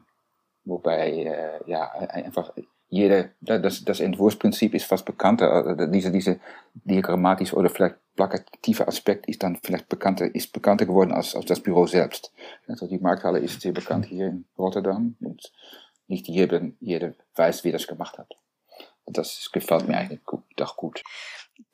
wobei 0.64 1.10
äh, 1.10 1.70
ja 1.70 1.90
einfach 1.90 2.52
jede, 2.88 3.32
das, 3.40 3.84
das 3.84 4.00
Entwurfsprinzip 4.00 4.74
ist 4.74 4.86
fast 4.86 5.04
bekannter, 5.04 5.78
äh, 5.78 5.90
diese, 5.90 6.12
diese 6.12 6.38
diagrammatische 6.74 7.56
oder 7.56 7.68
vielleicht 7.68 7.96
plakative 8.14 8.86
Aspekt 8.86 9.28
ist 9.28 9.42
dann 9.42 9.58
vielleicht 9.62 9.88
bekannter, 9.88 10.32
ist 10.34 10.52
bekannter 10.52 10.86
geworden 10.86 11.12
als, 11.12 11.34
als 11.34 11.46
das 11.46 11.60
Büro 11.60 11.86
selbst. 11.86 12.32
Also 12.68 12.86
die 12.86 12.98
Markthalle 12.98 13.40
ist 13.40 13.60
sehr 13.60 13.72
bekannt 13.72 14.06
hier 14.06 14.28
in 14.28 14.44
Rotterdam 14.56 15.16
und 15.20 15.52
nicht 16.06 16.28
jeder, 16.28 16.62
jeder 16.80 17.14
weiß, 17.34 17.64
wie 17.64 17.72
das 17.72 17.86
gemacht 17.86 18.18
hat. 18.18 18.36
Das 19.06 19.50
gefällt 19.52 19.88
mir 19.88 19.96
eigentlich 19.96 20.24
gut, 20.24 20.42
doch 20.56 20.76
gut. 20.76 21.02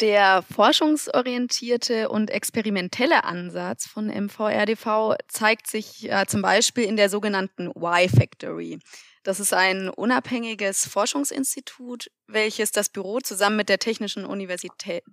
Der 0.00 0.42
forschungsorientierte 0.42 2.08
und 2.08 2.30
experimentelle 2.30 3.24
Ansatz 3.24 3.86
von 3.86 4.06
MVRDV 4.06 5.16
zeigt 5.28 5.66
sich 5.66 6.10
äh, 6.10 6.24
zum 6.26 6.42
Beispiel 6.42 6.84
in 6.84 6.96
der 6.96 7.08
sogenannten 7.08 7.68
Y-Factory. 7.68 8.78
Das 9.24 9.40
ist 9.40 9.52
ein 9.52 9.88
unabhängiges 9.88 10.86
Forschungsinstitut, 10.86 12.10
welches 12.26 12.70
das 12.70 12.90
Büro 12.90 13.20
zusammen 13.20 13.56
mit 13.56 13.68
der 13.68 13.78
Technischen 13.78 14.24
Universität 14.24 15.04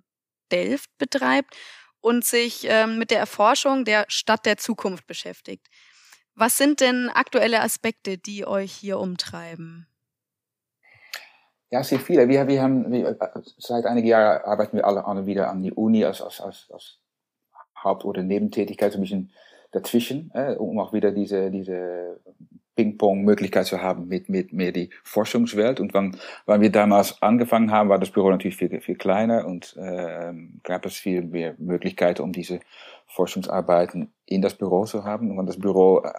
Delft 0.50 0.90
betreibt 0.98 1.56
und 2.00 2.24
sich 2.24 2.64
ähm, 2.64 2.98
mit 2.98 3.10
der 3.10 3.18
Erforschung 3.18 3.84
der 3.84 4.04
Stadt 4.08 4.46
der 4.46 4.56
Zukunft 4.56 5.06
beschäftigt. 5.06 5.66
Was 6.34 6.56
sind 6.56 6.80
denn 6.80 7.08
aktuelle 7.08 7.60
Aspekte, 7.60 8.18
die 8.18 8.46
euch 8.46 8.72
hier 8.72 8.98
umtreiben? 8.98 9.89
Ja, 11.70 11.84
sehr 11.84 12.00
viele. 12.00 12.28
Wir, 12.28 12.48
wir 12.48 12.62
haben, 12.62 12.90
wir, 12.90 13.16
seit 13.58 13.86
einigen 13.86 14.08
Jahren 14.08 14.42
arbeiten 14.42 14.76
wir 14.76 14.86
alle, 14.86 15.04
alle 15.04 15.26
wieder 15.26 15.50
an 15.50 15.62
die 15.62 15.72
Uni 15.72 16.04
als, 16.04 16.20
als, 16.20 16.40
als, 16.40 16.68
als 16.72 16.98
Haupt- 17.82 18.04
oder 18.04 18.22
Nebentätigkeit, 18.22 18.92
so 18.92 18.98
ein 18.98 19.02
bisschen 19.02 19.30
dazwischen, 19.70 20.32
äh, 20.34 20.56
um 20.56 20.78
auch 20.80 20.92
wieder 20.92 21.12
diese, 21.12 21.50
diese 21.50 22.20
Ping-Pong-Möglichkeit 22.74 23.66
zu 23.66 23.80
haben 23.80 24.08
mit, 24.08 24.28
mit 24.28 24.52
mehr 24.52 24.72
die 24.72 24.90
Forschungswelt. 25.04 25.78
Und 25.78 25.94
wann, 25.94 26.16
wann 26.46 26.60
wir 26.60 26.72
damals 26.72 27.22
angefangen 27.22 27.70
haben, 27.70 27.88
war 27.88 27.98
das 27.98 28.10
Büro 28.10 28.30
natürlich 28.30 28.56
viel, 28.56 28.80
viel 28.80 28.96
kleiner 28.96 29.46
und 29.46 29.76
äh, 29.76 30.32
gab 30.64 30.86
es 30.86 30.94
viel 30.94 31.22
mehr 31.22 31.54
Möglichkeiten, 31.58 32.22
um 32.22 32.32
diese 32.32 32.60
Forschungsarbeiten 33.06 34.12
in 34.26 34.42
das 34.42 34.54
Büro 34.54 34.86
zu 34.86 35.04
haben. 35.04 35.38
Und 35.38 35.46
das 35.46 35.58
Büro 35.58 36.02
äh, 36.02 36.10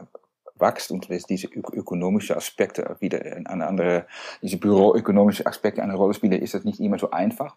wächst 0.61 0.91
und 0.91 1.07
diese 1.29 1.47
ökonomische 1.47 2.37
Aspekte 2.37 2.95
wieder 2.99 3.19
eine 3.23 3.67
andere, 3.67 4.05
diese 4.41 4.57
büroökonomische 4.57 5.45
Aspekte 5.45 5.83
eine 5.83 5.95
Rolle 5.95 6.13
spielen, 6.13 6.33
ist 6.33 6.53
das 6.53 6.63
nicht 6.63 6.79
immer 6.79 6.99
so 6.99 7.11
einfach. 7.11 7.55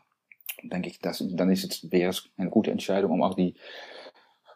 Denke 0.63 0.89
ich, 0.89 0.99
das, 0.99 1.23
dann 1.31 1.51
ist 1.51 1.65
es, 1.65 1.93
wäre 1.93 2.11
es 2.11 2.29
eine 2.39 2.51
gute 2.51 2.71
Entscheidung, 2.71 3.13
um 3.13 3.23
auch 3.23 3.35
die 3.35 3.55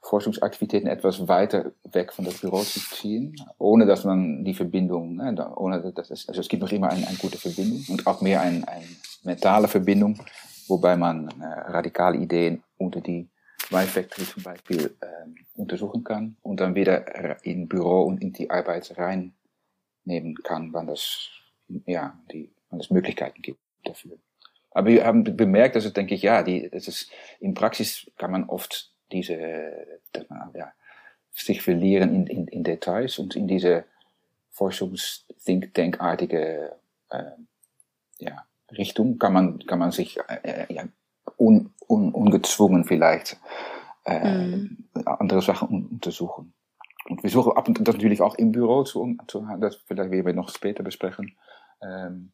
Forschungsaktivitäten 0.02 0.88
etwas 0.88 1.28
weiter 1.28 1.72
weg 1.84 2.12
von 2.12 2.24
das 2.24 2.40
Büro 2.40 2.62
zu 2.62 2.80
ziehen, 2.80 3.36
ohne 3.58 3.84
dass 3.84 4.04
man 4.04 4.44
die 4.44 4.54
Verbindung, 4.54 5.16
ne, 5.16 5.54
ohne 5.56 5.92
dass 5.92 6.10
es, 6.10 6.28
also 6.28 6.40
es 6.40 6.48
gibt 6.48 6.62
noch 6.62 6.72
immer 6.72 6.88
eine, 6.90 7.06
eine 7.06 7.18
gute 7.18 7.36
Verbindung 7.36 7.84
und 7.88 8.06
auch 8.06 8.22
mehr 8.22 8.40
eine, 8.40 8.66
eine 8.66 8.86
mentale 9.24 9.68
Verbindung, 9.68 10.18
wobei 10.66 10.96
man 10.96 11.28
äh, 11.40 11.44
radikale 11.44 12.16
Ideen 12.16 12.62
unter 12.78 13.00
die 13.00 13.28
Y-Factory 13.70 14.26
zum 14.26 14.42
Beispiel 14.42 14.96
ähm, 15.02 15.36
untersuchen 15.54 16.02
kann 16.04 16.36
und 16.42 16.60
dann 16.60 16.74
wieder 16.74 17.44
in 17.44 17.68
Büro 17.68 18.02
und 18.02 18.22
in 18.22 18.32
die 18.32 18.50
Arbeit 18.50 18.96
reinnehmen 18.96 20.36
kann, 20.42 20.72
wann 20.72 20.86
das, 20.86 21.28
ja, 21.86 22.18
die, 22.32 22.50
wann 22.70 22.80
es 22.80 22.90
Möglichkeiten 22.90 23.42
gibt 23.42 23.60
dafür. 23.84 24.16
Aber 24.70 24.88
wir 24.88 25.04
haben 25.04 25.24
bemerkt, 25.24 25.76
es, 25.76 25.92
denke 25.92 26.14
ich, 26.14 26.22
ja, 26.22 26.42
die, 26.42 26.70
das 26.70 26.88
ist, 26.88 27.10
in 27.40 27.52
Praxis 27.54 28.10
kann 28.16 28.30
man 28.30 28.44
oft 28.44 28.90
diese, 29.12 30.00
ja, 30.54 30.72
sich 31.32 31.60
verlieren 31.62 32.14
in, 32.14 32.26
in, 32.26 32.48
in 32.48 32.64
Details 32.64 33.18
und 33.18 33.36
in 33.36 33.48
diese 33.48 33.84
Forschungs-Think-Tank-artige 34.50 36.76
äh, 37.10 37.24
ja, 38.18 38.44
Richtung 38.72 39.18
kann 39.18 39.32
man, 39.32 39.60
kann 39.60 39.78
man 39.78 39.92
sich 39.92 40.18
äh, 40.28 40.66
ja, 40.72 40.84
un, 41.38 41.70
un, 41.88 42.12
ungezwungen 42.12 42.84
vielleicht 42.84 43.38
äh, 44.04 44.56
mhm. 44.56 44.86
andere 45.04 45.42
Sachen 45.42 45.86
untersuchen. 45.86 46.52
Und 47.08 47.22
wir 47.22 47.30
suchen 47.30 47.52
ab 47.56 47.68
und 47.68 47.80
das 47.86 47.94
natürlich 47.94 48.20
auch 48.20 48.34
im 48.34 48.52
Büro 48.52 48.84
zu, 48.84 49.16
zu 49.26 49.46
das 49.60 49.76
vielleicht 49.76 50.10
werden 50.10 50.26
wir 50.26 50.34
noch 50.34 50.50
später 50.50 50.82
besprechen. 50.82 51.36
Ähm, 51.82 52.32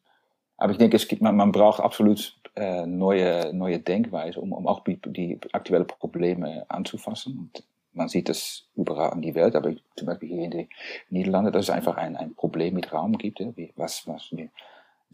aber 0.57 0.71
ich 0.71 0.77
denke, 0.77 0.97
es 0.97 1.07
gibt, 1.07 1.21
man, 1.21 1.35
man 1.35 1.51
braucht 1.51 1.79
absolut 1.79 2.35
äh, 2.55 2.85
neue, 2.85 3.53
neue 3.53 3.79
Denkweise, 3.79 4.39
um, 4.39 4.53
um 4.53 4.67
auch 4.67 4.83
die, 4.83 4.99
die 5.01 5.39
aktuellen 5.51 5.87
Probleme 5.87 6.65
anzufassen. 6.69 7.37
Und 7.37 7.63
man 7.93 8.07
sieht 8.07 8.29
das 8.29 8.67
überall 8.75 9.13
in 9.13 9.21
die 9.21 9.35
Welt, 9.35 9.55
aber 9.55 9.73
zum 9.95 10.07
Beispiel 10.07 10.29
hier 10.29 10.43
in 10.43 10.51
den 10.51 10.69
Niederlanden, 11.09 11.51
dass 11.51 11.65
es 11.65 11.69
einfach 11.69 11.97
ein, 11.97 12.15
ein 12.15 12.35
Problem 12.35 12.73
mit 12.73 12.91
Raum 12.93 13.17
gibt. 13.17 13.39
Ja, 13.39 13.55
wie, 13.55 13.73
was, 13.75 14.07
was 14.07 14.29
wir, 14.31 14.49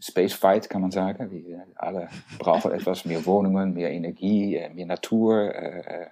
Space 0.02 0.34
Fight 0.34 0.68
kann 0.68 0.82
man 0.82 0.90
sagen. 0.90 1.30
Wir 1.30 1.64
alle 1.76 2.08
brauchen 2.38 2.72
etwas 2.72 3.04
mehr 3.04 3.24
Wohnungen, 3.24 3.72
mehr 3.72 3.90
Energie, 3.92 4.56
äh, 4.56 4.68
mehr 4.70 4.86
Natur, 4.86 5.54
äh, 5.54 6.08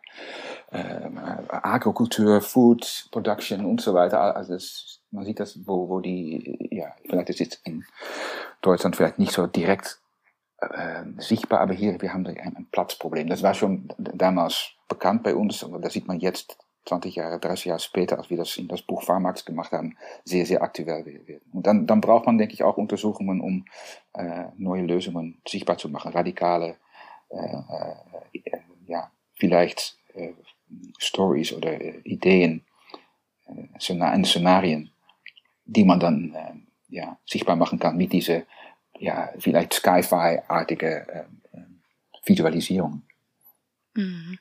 äh, 0.70 0.78
äh, 0.78 1.10
Agrikultur, 1.48 2.40
Food 2.40 3.08
Production 3.10 3.64
und 3.64 3.80
so 3.80 3.92
weiter. 3.92 4.36
Also 4.36 4.54
es, 4.54 5.00
man 5.10 5.24
sieht 5.24 5.40
das, 5.40 5.58
wo, 5.66 5.88
wo 5.88 6.00
die, 6.00 6.68
ja, 6.70 6.94
vielleicht 7.08 7.30
ist 7.30 7.40
es 7.40 7.60
in 7.64 7.84
Deutschland 8.62 8.94
vielleicht 8.94 9.18
nicht 9.18 9.32
so 9.32 9.46
direkt 9.48 10.00
äh, 10.58 11.04
sichtbar, 11.18 11.60
aber 11.60 11.74
hier, 11.74 12.00
wir 12.00 12.12
haben 12.12 12.26
ein, 12.26 12.38
ein 12.38 12.68
Platzproblem. 12.70 13.28
Das 13.28 13.42
war 13.42 13.54
schon 13.54 13.88
damals 13.98 14.70
bekannt 14.88 15.24
bei 15.24 15.34
uns, 15.34 15.64
aber 15.64 15.80
das 15.80 15.94
sieht 15.94 16.06
man 16.06 16.20
jetzt 16.20 16.56
20 16.86 17.14
Jahre, 17.14 17.38
30 17.38 17.66
Jahre 17.66 17.80
später, 17.80 18.18
als 18.18 18.30
wir 18.30 18.36
das 18.36 18.56
in 18.56 18.68
das 18.68 18.82
Buch 18.82 19.02
Pharmax 19.02 19.44
gemacht 19.44 19.72
haben, 19.72 19.96
sehr, 20.24 20.46
sehr 20.46 20.62
aktuell 20.62 21.04
werden. 21.04 21.50
Und 21.52 21.66
dann, 21.66 21.86
dann 21.86 22.00
braucht 22.00 22.26
man, 22.26 22.38
denke 22.38 22.54
ich, 22.54 22.62
auch 22.62 22.76
Untersuchungen, 22.76 23.40
um 23.40 23.64
äh, 24.14 24.46
neue 24.56 24.82
Lösungen 24.82 25.40
sichtbar 25.46 25.78
zu 25.78 25.88
machen, 25.88 26.12
radikale, 26.12 26.76
äh, 27.28 27.56
äh, 28.32 28.58
ja, 28.86 29.10
vielleicht 29.34 29.96
Stories 30.98 31.52
oder 31.52 31.80
Ideen, 32.04 32.64
Szenarien, 33.78 34.90
die 35.64 35.84
man 35.84 36.00
dann 36.00 36.66
ja, 36.88 37.18
sichtbar 37.24 37.56
machen 37.56 37.78
kann 37.78 37.96
mit 37.96 38.12
dieser, 38.12 38.42
ja, 38.98 39.30
vielleicht 39.38 39.72
Sci-Fi-artige 39.72 41.26
Visualisierung. 42.24 43.02
Mhm. 43.94 44.38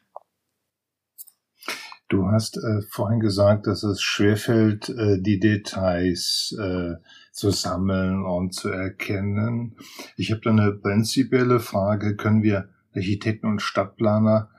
Du 2.09 2.27
hast 2.27 2.57
äh, 2.57 2.81
vorhin 2.89 3.19
gesagt, 3.19 3.67
dass 3.67 3.83
es 3.83 4.01
schwerfällt, 4.01 4.89
äh, 4.89 5.21
die 5.21 5.39
Details 5.39 6.55
äh, 6.59 6.95
zu 7.31 7.51
sammeln 7.51 8.25
und 8.25 8.55
zu 8.55 8.69
erkennen. 8.69 9.77
Ich 10.17 10.31
habe 10.31 10.41
da 10.41 10.49
eine 10.49 10.71
prinzipielle 10.71 11.59
Frage. 11.59 12.15
Können 12.15 12.41
wir 12.41 12.67
Architekten 12.95 13.45
und 13.45 13.61
Stadtplaner 13.61 14.49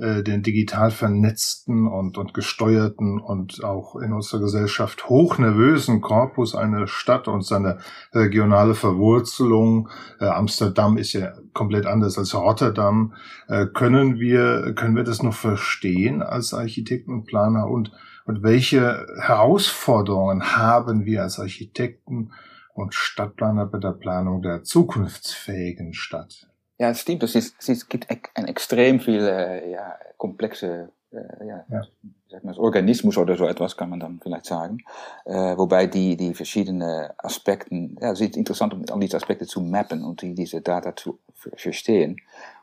äh, 0.00 0.22
den 0.22 0.42
digital 0.42 0.90
vernetzten 0.90 1.86
und, 1.86 2.16
und 2.16 2.32
gesteuerten 2.32 3.20
und 3.20 3.62
auch 3.62 3.96
in 3.96 4.14
unserer 4.14 4.40
Gesellschaft 4.40 5.10
hochnervösen 5.10 6.00
Korpus 6.00 6.54
einer 6.54 6.86
Stadt 6.86 7.28
und 7.28 7.44
seine 7.44 7.78
regionale 8.14 8.74
Verwurzelung, 8.74 9.90
äh, 10.18 10.24
Amsterdam 10.24 10.96
ist 10.96 11.12
ja 11.12 11.34
komplett 11.52 11.84
anders 11.84 12.16
als 12.16 12.34
Rotterdam, 12.34 13.14
äh, 13.48 13.66
können 13.66 14.18
wir, 14.18 14.72
können 14.74 14.96
wir 14.96 15.04
das 15.04 15.22
noch 15.22 15.34
verstehen 15.34 16.22
als 16.22 16.54
Architekten 16.54 17.12
und 17.12 17.26
Planer? 17.26 17.68
Und, 17.68 17.92
und 18.24 18.42
welche 18.42 19.06
Herausforderungen 19.20 20.56
haben 20.56 21.04
wir 21.04 21.22
als 21.24 21.38
Architekten 21.38 22.32
und 22.72 22.94
Stadtplaner 22.94 23.66
bei 23.66 23.78
der 23.78 23.92
Planung 23.92 24.40
der 24.40 24.62
zukunftsfähigen 24.62 25.92
Stadt? 25.92 26.49
Ja, 26.80 26.86
het 26.86 26.96
stimmt. 26.96 27.20
Dus 27.20 27.32
het, 27.32 27.54
het 27.66 27.84
gibt 27.88 28.06
een 28.32 28.46
extreem 28.46 29.00
viel 29.00 29.26
äh, 29.26 29.70
ja, 29.70 29.98
komplexe 30.16 30.90
äh, 31.10 31.46
ja, 31.46 31.64
ja. 31.68 31.86
Sag 32.26 32.42
mal, 32.42 32.58
Organismus 32.58 33.16
oder 33.16 33.36
so 33.36 33.46
etwas 33.46 33.76
kann 33.76 33.90
man 33.90 34.00
dann 34.00 34.18
vielleicht 34.22 34.46
sagen. 34.46 34.78
Äh, 35.24 35.56
wobei 35.58 35.86
die, 35.86 36.16
die 36.16 36.34
verschiedenen 36.34 37.10
Aspekten, 37.18 37.98
ja, 38.00 38.12
es 38.12 38.20
ist 38.20 38.36
interessant, 38.36 38.72
um 38.72 38.84
all 38.90 39.00
diese 39.00 39.18
Aspekte 39.18 39.46
zu 39.46 39.60
mappen 39.60 40.04
und 40.04 40.22
die, 40.22 40.34
diese 40.34 40.62
Data 40.62 40.96
zu 40.96 41.18
verstehen. 41.34 42.12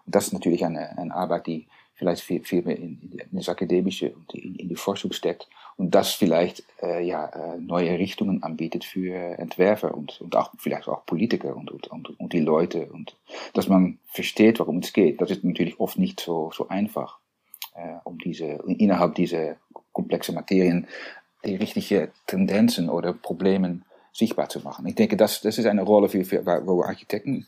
Und 0.06 0.16
das 0.16 0.28
ist 0.28 0.34
natürlich 0.34 0.66
eine, 0.66 0.98
eine 0.98 1.14
Arbeit, 1.14 1.46
die 1.46 1.68
vielleicht 1.98 2.22
viel, 2.22 2.44
viel 2.44 2.62
mehr 2.62 2.78
in, 2.78 3.12
in 3.12 3.38
das 3.38 3.50
Akademische 3.50 4.14
und 4.14 4.34
in, 4.34 4.56
in 4.56 4.70
die 4.70 4.76
Forschung 4.76 5.12
steckt 5.12 5.50
und 5.76 5.94
das 5.94 6.14
vielleicht 6.14 6.64
äh, 6.82 7.04
ja, 7.06 7.28
äh, 7.28 7.58
neue 7.58 7.98
Richtungen 7.98 8.44
anbietet 8.44 8.86
für 8.86 9.16
Entwerfer 9.40 9.94
und, 9.96 10.22
und 10.22 10.36
auch 10.36 10.52
vielleicht 10.58 10.88
auch 10.88 11.06
Politiker 11.06 11.56
und, 11.56 11.72
und, 11.72 11.88
und, 11.88 12.20
und 12.20 12.34
die 12.34 12.40
Leute 12.40 12.86
und 12.88 13.18
dass 13.54 13.68
man 13.68 13.98
versteht, 14.06 14.60
worum 14.60 14.78
es 14.78 14.94
geht. 14.94 15.20
Das 15.22 15.32
ist 15.32 15.44
natürlich 15.44 15.80
oft 15.80 15.98
nicht 15.98 16.20
so, 16.20 16.52
so 16.54 16.68
einfach, 16.70 17.20
äh, 17.76 17.96
um 18.04 18.20
diese, 18.20 18.46
innerhalb 18.68 19.16
dieser 19.16 19.58
komplexen 19.92 20.36
Materien 20.36 20.88
die 21.46 21.56
richtigen 21.56 22.10
Tendenzen 22.28 22.90
oder 22.90 23.14
Probleme 23.14 23.82
sichtbar 24.12 24.50
zu 24.50 24.60
machen. 24.62 24.88
Ich 24.88 24.96
denke, 24.96 25.16
das, 25.16 25.42
das 25.42 25.60
ist 25.60 25.66
eine 25.68 25.84
Rolle, 25.84 26.10
für, 26.10 26.26
für, 26.26 26.44
wo 26.66 26.84
Architekten 26.84 27.46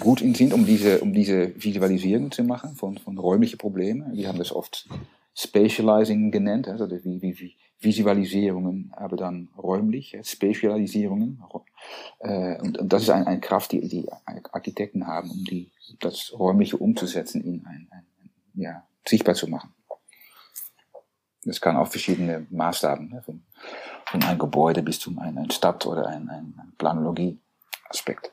gut 0.00 0.20
in 0.20 0.34
sind, 0.34 0.52
um 0.52 0.66
diese, 0.66 1.00
um 1.00 1.12
diese 1.12 1.52
Visualisierung 1.62 2.30
zu 2.30 2.44
machen 2.44 2.74
von, 2.76 2.98
von 2.98 3.18
räumlichen 3.18 3.58
Problemen. 3.58 4.16
Wir 4.16 4.28
haben 4.28 4.38
das 4.38 4.52
oft 4.52 4.88
Spatializing 5.34 6.30
genannt, 6.30 6.66
also 6.68 6.90
wie, 6.90 7.20
wie, 7.20 7.38
wie 7.38 7.56
Visualisierungen, 7.78 8.92
aber 8.96 9.16
dann 9.16 9.48
räumlich, 9.58 10.16
Spatialisierungen. 10.22 11.42
Äh, 12.20 12.58
und, 12.62 12.78
und 12.78 12.92
das 12.92 13.02
ist 13.02 13.10
eine 13.10 13.26
ein 13.26 13.40
Kraft, 13.40 13.72
die 13.72 13.86
die 13.86 14.06
Architekten 14.52 15.06
haben, 15.06 15.30
um 15.30 15.44
die, 15.44 15.70
das 16.00 16.32
Räumliche 16.32 16.78
umzusetzen, 16.78 17.42
in 17.42 17.66
ein, 17.66 17.88
ein, 17.90 18.06
ja, 18.54 18.86
sichtbar 19.06 19.34
zu 19.34 19.46
machen. 19.46 19.74
Das 21.44 21.60
kann 21.60 21.76
auch 21.76 21.88
verschiedene 21.88 22.46
Maßstaben, 22.50 23.10
ne, 23.10 23.22
von, 23.22 23.44
von 24.06 24.22
einem 24.22 24.38
Gebäude 24.38 24.82
bis 24.82 24.98
zu 24.98 25.16
einer 25.18 25.48
Stadt 25.50 25.86
oder 25.86 26.08
ein, 26.08 26.28
ein 26.28 26.72
Planologie-Aspekt. 26.78 28.32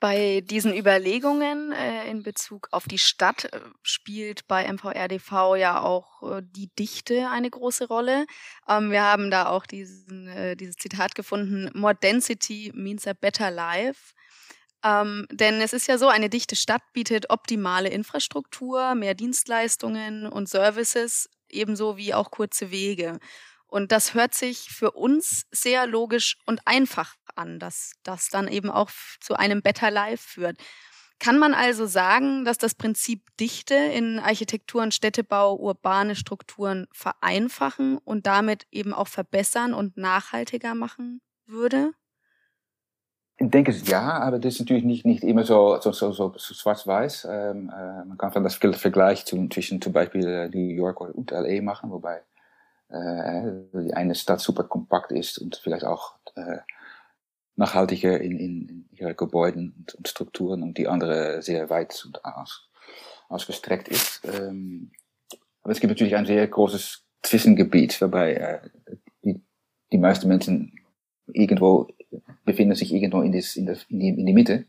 Bei 0.00 0.40
diesen 0.40 0.74
Überlegungen 0.74 1.72
äh, 1.72 2.08
in 2.10 2.22
Bezug 2.22 2.68
auf 2.70 2.88
die 2.88 2.98
Stadt 2.98 3.44
äh, 3.52 3.60
spielt 3.82 4.48
bei 4.48 4.66
MVRDV 4.66 5.56
ja 5.56 5.82
auch 5.82 6.22
äh, 6.22 6.42
die 6.42 6.68
Dichte 6.78 7.28
eine 7.28 7.50
große 7.50 7.86
Rolle. 7.86 8.24
Ähm, 8.66 8.90
wir 8.90 9.02
haben 9.02 9.30
da 9.30 9.46
auch 9.46 9.66
diesen, 9.66 10.26
äh, 10.28 10.56
dieses 10.56 10.76
Zitat 10.76 11.14
gefunden, 11.14 11.70
More 11.74 11.94
density 11.94 12.72
means 12.74 13.06
a 13.06 13.12
better 13.12 13.50
life. 13.50 14.14
Ähm, 14.82 15.26
denn 15.30 15.60
es 15.60 15.74
ist 15.74 15.86
ja 15.86 15.98
so, 15.98 16.08
eine 16.08 16.30
dichte 16.30 16.56
Stadt 16.56 16.82
bietet 16.94 17.28
optimale 17.28 17.90
Infrastruktur, 17.90 18.94
mehr 18.94 19.14
Dienstleistungen 19.14 20.26
und 20.26 20.48
Services, 20.48 21.28
ebenso 21.50 21.98
wie 21.98 22.14
auch 22.14 22.30
kurze 22.30 22.70
Wege. 22.70 23.18
Und 23.70 23.92
das 23.92 24.14
hört 24.14 24.34
sich 24.34 24.68
für 24.68 24.90
uns 24.90 25.46
sehr 25.52 25.86
logisch 25.86 26.36
und 26.44 26.60
einfach 26.66 27.14
an, 27.36 27.58
dass 27.58 27.92
das 28.02 28.28
dann 28.28 28.48
eben 28.48 28.68
auch 28.68 28.90
zu 29.20 29.34
einem 29.34 29.62
Better 29.62 29.90
Life 29.90 30.28
führt. 30.28 30.58
Kann 31.20 31.38
man 31.38 31.52
also 31.52 31.86
sagen, 31.86 32.44
dass 32.44 32.56
das 32.58 32.74
Prinzip 32.74 33.22
Dichte 33.38 33.74
in 33.74 34.18
Architektur 34.18 34.82
und 34.82 34.94
Städtebau 34.94 35.54
urbane 35.54 36.16
Strukturen 36.16 36.86
vereinfachen 36.92 37.98
und 37.98 38.26
damit 38.26 38.66
eben 38.72 38.94
auch 38.94 39.06
verbessern 39.06 39.74
und 39.74 39.96
nachhaltiger 39.98 40.74
machen 40.74 41.20
würde? 41.46 41.92
Ich 43.36 43.50
denke 43.50 43.72
ja, 43.72 44.18
aber 44.18 44.38
das 44.38 44.54
ist 44.54 44.60
natürlich 44.60 44.84
nicht, 44.84 45.06
nicht 45.06 45.22
immer 45.22 45.44
so, 45.44 45.78
so, 45.80 45.92
so, 45.92 46.12
so 46.12 46.38
schwarz-weiß. 46.38 47.28
Ähm, 47.30 47.70
äh, 47.70 48.04
man 48.04 48.18
kann 48.18 48.32
dann 48.32 48.44
das 48.44 48.56
Vergleich 48.56 49.24
zwischen 49.26 49.80
zum 49.80 49.92
Beispiel 49.92 50.26
äh, 50.26 50.48
New 50.48 50.74
York 50.74 51.00
und 51.00 51.30
LA 51.30 51.62
machen, 51.62 51.90
wobei 51.90 52.22
die 52.92 53.94
eine 53.94 54.14
Stadt 54.14 54.40
super 54.40 54.64
kompakt 54.64 55.12
ist 55.12 55.38
und 55.38 55.56
vielleicht 55.56 55.84
auch 55.84 56.16
äh, 56.34 56.58
nachhaltiger 57.56 58.20
in, 58.20 58.38
in, 58.38 58.88
ihre 58.92 59.14
Gebäuden 59.14 59.74
und, 59.76 59.94
und, 59.94 60.08
Strukturen 60.08 60.62
und 60.62 60.78
die 60.78 60.88
andere 60.88 61.42
sehr 61.42 61.70
weit 61.70 62.02
und 62.04 62.24
aus, 62.24 62.68
ausgestreckt 63.28 63.88
ist. 63.88 64.22
Ähm, 64.24 64.90
aber 65.62 65.72
es 65.72 65.80
gibt 65.80 65.90
natürlich 65.90 66.16
ein 66.16 66.26
sehr 66.26 66.46
großes 66.46 67.04
Zwischengebiet, 67.22 68.00
wobei 68.00 68.34
äh, 68.34 68.60
die, 69.24 69.40
die 69.92 69.98
meisten 69.98 70.26
Menschen 70.28 70.74
irgendwo 71.32 71.88
befinden 72.44 72.74
sich 72.74 72.92
irgendwo 72.92 73.20
in, 73.20 73.32
das, 73.32 73.56
in, 73.56 73.66
das, 73.66 73.84
in, 73.88 74.00
die, 74.00 74.08
in 74.08 74.26
die 74.26 74.32
Mitte, 74.32 74.66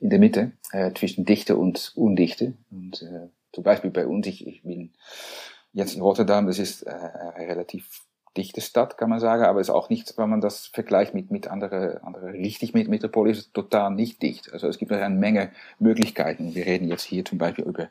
in 0.00 0.10
der 0.10 0.18
Mitte 0.18 0.52
äh, 0.72 0.92
zwischen 0.92 1.24
Dichte 1.24 1.56
und 1.56 1.92
Undichte. 1.94 2.54
Und 2.70 3.02
äh, 3.02 3.28
zum 3.52 3.64
Beispiel 3.64 3.90
bei 3.90 4.06
uns, 4.06 4.26
ich, 4.26 4.46
ich 4.46 4.62
bin 4.62 4.92
jetzt 5.72 5.94
in 5.94 6.02
Rotterdam, 6.02 6.46
das 6.46 6.58
ist 6.58 6.86
äh, 6.86 6.90
eine 6.90 7.48
relativ 7.48 8.02
dichte 8.36 8.60
Stadt, 8.62 8.96
kann 8.96 9.10
man 9.10 9.20
sagen, 9.20 9.44
aber 9.44 9.60
ist 9.60 9.70
auch 9.70 9.90
nicht, 9.90 10.16
wenn 10.16 10.30
man 10.30 10.40
das 10.40 10.66
vergleicht 10.66 11.12
mit, 11.12 11.30
mit 11.30 11.48
anderen 11.48 11.98
andere 11.98 12.32
richtig 12.32 12.72
mit 12.72 12.88
es 13.28 13.52
total 13.52 13.90
nicht 13.90 14.22
dicht. 14.22 14.52
Also 14.52 14.68
es 14.68 14.78
gibt 14.78 14.90
eine 14.90 15.14
Menge 15.14 15.50
Möglichkeiten. 15.78 16.54
Wir 16.54 16.64
reden 16.64 16.88
jetzt 16.88 17.02
hier 17.02 17.24
zum 17.24 17.38
Beispiel 17.38 17.64
über 17.64 17.88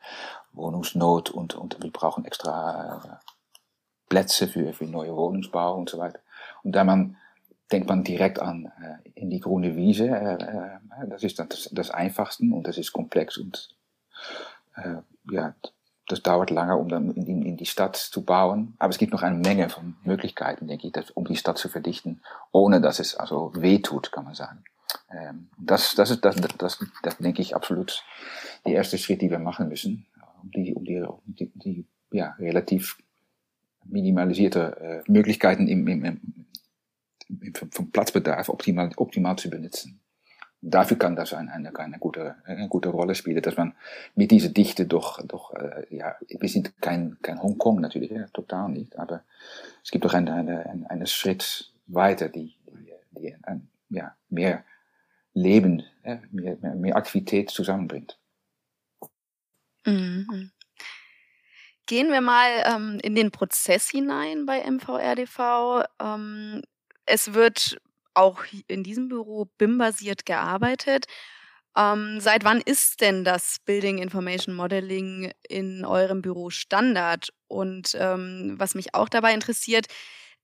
Wohnungsnot 0.54 1.30
und, 1.30 1.54
und 1.54 1.82
wir 1.82 1.92
brauchen 1.92 2.26
extra 2.26 3.04
äh, 3.06 3.32
Plätze 4.10 4.48
für, 4.48 4.74
für 4.74 4.86
neue 4.86 5.16
Wohnungsbau 5.16 5.76
und 5.76 5.90
so 5.90 6.00
weiter. 6.00 6.20
Und 6.64 6.76
da 6.76 6.84
man 6.84 7.18
denkt 7.72 7.88
man 7.88 8.04
direkt 8.04 8.40
an 8.40 8.72
äh, 8.82 9.10
in 9.16 9.30
die 9.30 9.40
grüne 9.40 9.76
Wiese. 9.76 10.08
Äh, 10.08 10.34
äh, 10.44 11.08
das 11.08 11.24
ist 11.24 11.40
das, 11.40 11.70
das 11.72 11.92
Einfachste 11.92 12.44
und 12.44 12.68
das 12.68 12.78
ist 12.78 12.92
komplex 12.92 13.38
und 13.38 13.70
äh, 14.76 14.98
ja, 15.32 15.56
das 16.12 16.22
dauert 16.22 16.50
lange, 16.50 16.78
um 16.78 16.90
dann 16.90 17.12
in 17.12 17.26
die, 17.26 17.48
in 17.48 17.58
die 17.58 17.66
Stadt 17.66 17.96
zu 17.96 18.24
bauen. 18.24 18.76
Aber 18.80 18.90
es 18.90 18.98
gibt 18.98 19.12
noch 19.12 19.24
eine 19.24 19.38
Menge 19.38 19.70
von 19.70 19.96
Möglichkeiten, 20.04 20.68
denke 20.68 20.88
ich, 20.88 21.18
um 21.18 21.26
die 21.26 21.36
Stadt 21.36 21.58
zu 21.58 21.70
verdichten, 21.70 22.22
ohne 22.52 22.82
dass 22.82 23.00
es 23.00 23.16
also 23.16 23.52
weh 23.56 23.80
tut, 23.80 24.12
kann 24.12 24.26
man 24.26 24.36
sagen. 24.36 24.64
Ähm, 25.12 25.50
das, 25.58 25.96
das 25.96 26.12
ist, 26.12 26.26
das, 26.26 26.36
das, 26.58 26.86
das 27.04 27.18
denke 27.18 27.42
ich 27.42 27.56
absolut 27.56 28.04
die 28.66 28.74
erste 28.74 28.98
Schritt, 28.98 29.22
die 29.22 29.32
wir 29.32 29.40
machen 29.40 29.70
müssen, 29.70 30.06
um 30.42 30.52
die, 30.52 30.74
um 30.74 30.84
die, 30.84 31.02
um 31.02 31.22
die, 31.26 31.52
die 31.56 31.86
ja, 32.12 32.36
relativ 32.40 32.98
minimalisierte 33.86 35.04
äh, 35.08 35.12
Möglichkeiten 35.12 35.68
im, 35.68 35.88
im, 35.88 36.06
im, 36.06 36.46
im, 37.30 37.54
vom 37.72 37.92
Platzbedarf 37.92 38.50
optimal, 38.50 38.92
optimal 38.98 39.38
zu 39.38 39.50
benutzen 39.50 40.02
dafür 40.62 40.98
kann 40.98 41.16
das 41.16 41.34
eine, 41.34 41.52
eine, 41.52 41.76
eine, 41.76 42.00
gute, 42.00 42.36
eine 42.46 42.68
gute 42.68 42.90
Rolle 42.90 43.16
spielen, 43.16 43.42
dass 43.42 43.58
man 43.58 43.74
mit 44.16 44.32
dieser 44.32 44.50
Dichte 44.50 44.86
doch, 44.86 45.22
doch 45.26 45.54
äh, 45.54 45.86
ja, 45.90 46.16
wir 46.28 46.50
sind 46.50 46.80
kein, 46.82 47.18
kein 47.22 47.42
Hongkong 47.42 47.82
natürlich, 47.82 48.12
ja, 48.12 48.28
total 48.28 48.70
nicht, 48.70 48.98
aber 48.98 49.24
es 49.84 49.92
gibt 49.92 50.06
doch 50.06 50.14
einen, 50.14 50.30
einen, 50.30 50.86
einen 50.86 51.08
Schritt 51.08 51.72
weiter, 51.88 52.30
die, 52.30 52.56
die, 52.68 52.94
die 53.12 53.36
ein, 53.44 53.70
ja, 53.90 54.16
mehr 54.30 54.64
Leben, 55.34 55.84
ja, 56.06 56.22
mehr, 56.32 56.58
mehr, 56.62 56.76
mehr 56.76 56.96
Aktivität 56.96 57.50
zusammenbringt. 57.50 58.18
Mhm. 59.86 60.52
Gehen 61.88 62.12
wir 62.12 62.22
mal 62.22 62.50
ähm, 62.66 63.00
in 63.02 63.16
den 63.16 63.32
Prozess 63.32 63.90
hinein 63.90 64.46
bei 64.46 64.64
MVRDV. 64.70 65.84
Ähm, 66.00 66.62
es 67.06 67.34
wird 67.34 67.82
auch 68.14 68.44
in 68.68 68.84
diesem 68.84 69.08
Büro 69.10 69.46
BIM-basiert 69.58 70.26
gearbeitet. 70.26 71.06
Ähm, 71.78 72.20
seit 72.20 72.44
wann 72.44 72.60
ist 72.60 73.02
denn 73.02 73.24
das 73.24 73.58
Building 73.66 73.98
Information 73.98 74.56
Modeling 74.56 75.32
in 75.48 75.86
eurem 75.86 76.22
Büro 76.22 76.50
Standard? 76.50 77.30
Und 77.48 77.96
ähm, 78.00 78.56
was 78.58 78.76
mich 78.76 78.94
auch 78.94 79.10
dabei 79.10 79.34
interessiert, 79.34 79.88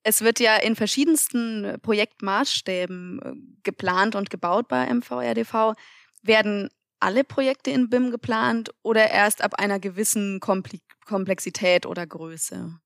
es 0.03 0.21
wird 0.21 0.39
ja 0.39 0.55
in 0.55 0.75
verschiedensten 0.75 1.77
Projektmaßstäben 1.81 3.21
äh, 3.21 3.33
geplant 3.63 4.15
und 4.15 4.29
gebaut 4.29 4.69
bei 4.69 4.85
MVRDV. 4.85 5.73
Werden 6.23 6.69
alle 6.99 7.23
Projekte 7.23 7.71
in 7.71 7.89
BIM 7.89 8.11
geplant 8.11 8.71
oder 8.81 9.11
erst 9.11 9.43
ab 9.43 9.55
einer 9.55 9.79
gewissen 9.79 10.39
Komplexität 10.39 11.85
oder 11.85 12.07
Größe? 12.07 12.79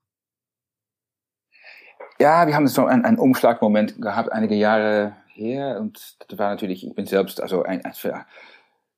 Ja, 2.20 2.48
wir 2.48 2.56
haben 2.56 2.68
so 2.68 2.86
einen, 2.86 3.18
Umschlagmoment 3.18 4.02
gehabt, 4.02 4.32
einige 4.32 4.56
Jahre 4.56 5.16
her. 5.34 5.80
Und 5.80 6.18
das 6.28 6.38
war 6.38 6.50
natürlich, 6.50 6.86
ich 6.86 6.94
bin 6.94 7.06
selbst 7.06 7.42
also 7.42 7.64
ein, 7.64 7.84
ein 7.84 7.94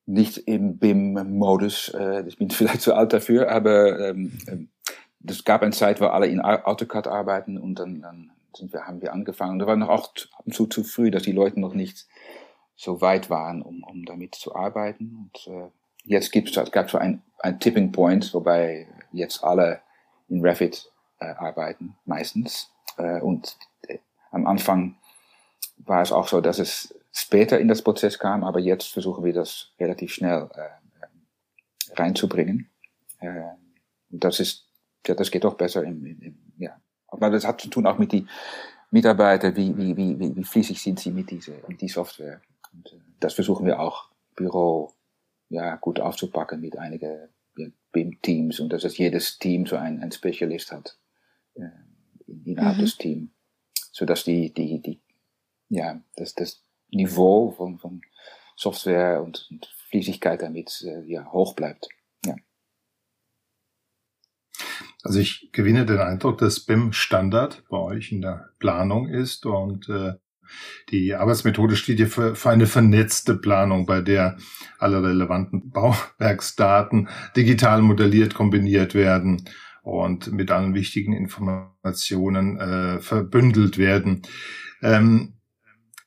nicht 0.06 0.38
im 0.38 0.78
BIM-Modus, 0.78 1.94
äh, 1.98 2.24
ich 2.28 2.38
bin 2.38 2.50
vielleicht 2.52 2.82
zu 2.82 2.94
alt 2.94 3.14
dafür, 3.14 3.50
aber 3.50 4.10
ähm, 4.10 4.38
ähm, 4.48 4.70
es 5.26 5.46
gab 5.46 5.62
eine 5.62 5.72
Zeit, 5.72 6.02
wo 6.02 6.08
alle 6.08 6.28
in 6.28 6.42
AutoCAD 6.42 7.08
arbeiten 7.08 7.58
und 7.58 7.80
dann, 7.80 8.02
dann 8.02 8.32
sind 8.56 8.74
wir, 8.74 8.86
haben 8.86 9.02
wir 9.02 9.14
angefangen. 9.14 9.60
Da 9.60 9.68
war 9.68 9.76
noch 9.76 9.90
auch 9.90 10.10
ab 10.10 10.44
und 10.46 10.54
zu 10.54 10.68
zu 10.68 10.84
früh, 10.84 11.12
dass 11.12 11.24
die 11.24 11.32
Leute 11.32 11.60
noch 11.60 11.74
nicht 11.74 12.08
so 12.76 13.00
weit 13.02 13.30
waren, 13.30 13.62
um, 13.62 13.84
um 13.84 14.04
damit 14.04 14.36
zu 14.36 14.56
arbeiten. 14.56 15.32
Und 15.32 15.48
äh, 15.48 15.70
jetzt 16.04 16.32
gibt 16.32 16.56
es 16.56 16.72
gab 16.72 16.90
so 16.90 16.98
ein, 16.98 17.22
ein 17.40 17.60
Tipping 17.60 17.92
Point, 17.94 18.34
wobei 18.34 18.88
jetzt 19.14 19.44
alle 19.44 19.80
in 20.28 20.42
Revit 20.42 20.92
äh, 21.20 21.26
arbeiten, 21.26 21.96
meistens. 22.06 22.73
Äh, 22.98 23.22
und 23.22 23.58
äh, 23.88 24.00
am 24.32 24.48
Anfang 24.48 24.96
war 25.78 26.02
es 26.02 26.12
auch 26.12 26.28
so, 26.28 26.42
dass 26.42 26.60
es 26.60 26.96
später 27.12 27.60
in 27.60 27.68
das 27.68 27.82
Prozess 27.82 28.18
kam, 28.20 28.44
aber 28.44 28.60
jetzt 28.60 28.92
versuchen 28.92 29.24
wir 29.24 29.34
das 29.34 29.72
relativ 29.80 30.14
schnell 30.14 30.50
äh, 30.56 32.00
reinzubringen. 32.00 32.70
Äh, 33.20 33.42
das 34.10 34.40
ist, 34.40 34.66
ja, 35.06 35.16
das 35.16 35.32
geht 35.32 35.44
doch 35.44 35.56
besser 35.56 35.84
im, 35.84 36.06
im, 36.06 36.22
im, 36.22 36.38
ja. 36.58 36.80
Aber 37.08 37.30
das 37.30 37.46
hat 37.46 37.62
zu 37.62 37.70
tun 37.70 37.86
auch 37.86 38.00
mit 38.00 38.12
die 38.12 38.26
Mitarbeiter, 38.90 39.56
wie, 39.56 39.76
wie, 39.78 39.96
wie, 39.96 40.20
wie, 40.20 40.36
wie 40.36 40.44
fließig 40.44 40.82
sind 40.82 41.00
sie 41.00 41.12
mit 41.12 41.30
dieser, 41.30 41.54
mit 41.68 41.82
die 41.82 41.88
Software. 41.88 42.42
Und, 42.72 42.94
äh, 42.94 42.98
das 43.20 43.34
versuchen 43.34 43.66
wir 43.66 43.80
auch 43.80 44.10
Büro 44.36 44.92
ja, 45.50 45.76
gut 45.76 46.00
aufzupacken 46.00 46.62
mit 46.62 46.78
einigen 46.78 47.30
BIM-Teams 47.92 48.60
und 48.60 48.74
dass 48.74 48.98
jedes 48.98 49.38
Team 49.38 49.68
so 49.68 49.76
ein, 49.76 50.02
ein 50.02 50.12
Spezialist 50.12 50.72
hat 50.72 50.98
äh, 51.56 51.70
innerhalb 52.28 52.78
mhm. 52.78 52.82
des 52.82 52.98
Teams, 52.98 53.30
sodass 53.92 54.24
die, 54.24 54.54
die, 54.54 54.82
die, 54.82 55.02
ja, 55.70 56.02
das, 56.16 56.34
das 56.34 56.64
Niveau 56.90 57.52
von, 57.52 57.78
von 57.80 58.02
Software 58.56 59.22
und, 59.24 59.48
und 59.52 59.66
Fließigkeit 59.90 60.42
damit 60.42 60.84
äh, 60.86 61.04
ja, 61.06 61.32
hoch 61.32 61.56
bleibt. 61.56 61.88
Ja. 62.26 62.36
Also 65.04 65.20
ich 65.20 65.50
gewinne 65.52 65.86
den 65.86 66.00
Eindruck, 66.00 66.38
dass 66.38 66.60
BIM 66.60 66.94
Standard 66.94 67.64
bei 67.70 67.78
euch 67.78 68.12
in 68.12 68.22
der 68.22 68.50
Planung 68.60 69.10
ist 69.10 69.46
und 69.46 69.90
äh, 69.90 70.14
die 70.90 71.16
Arbeitsmethode 71.16 71.76
steht 71.76 71.98
hier 71.98 72.08
für, 72.08 72.36
für 72.36 72.50
eine 72.50 72.68
vernetzte 72.68 73.36
Planung, 73.36 73.86
bei 73.86 74.02
der 74.02 74.38
alle 74.78 75.02
relevanten 75.02 75.72
Bauwerksdaten 75.72 77.10
digital 77.36 77.82
modelliert 77.82 78.34
kombiniert 78.34 78.94
werden 78.94 79.50
und 79.84 80.32
mit 80.32 80.50
allen 80.50 80.74
wichtigen 80.74 81.14
Informationen 81.14 82.60
äh, 82.60 83.00
verbündelt 83.00 83.78
werden. 83.78 84.24
Ähm, 84.82 85.34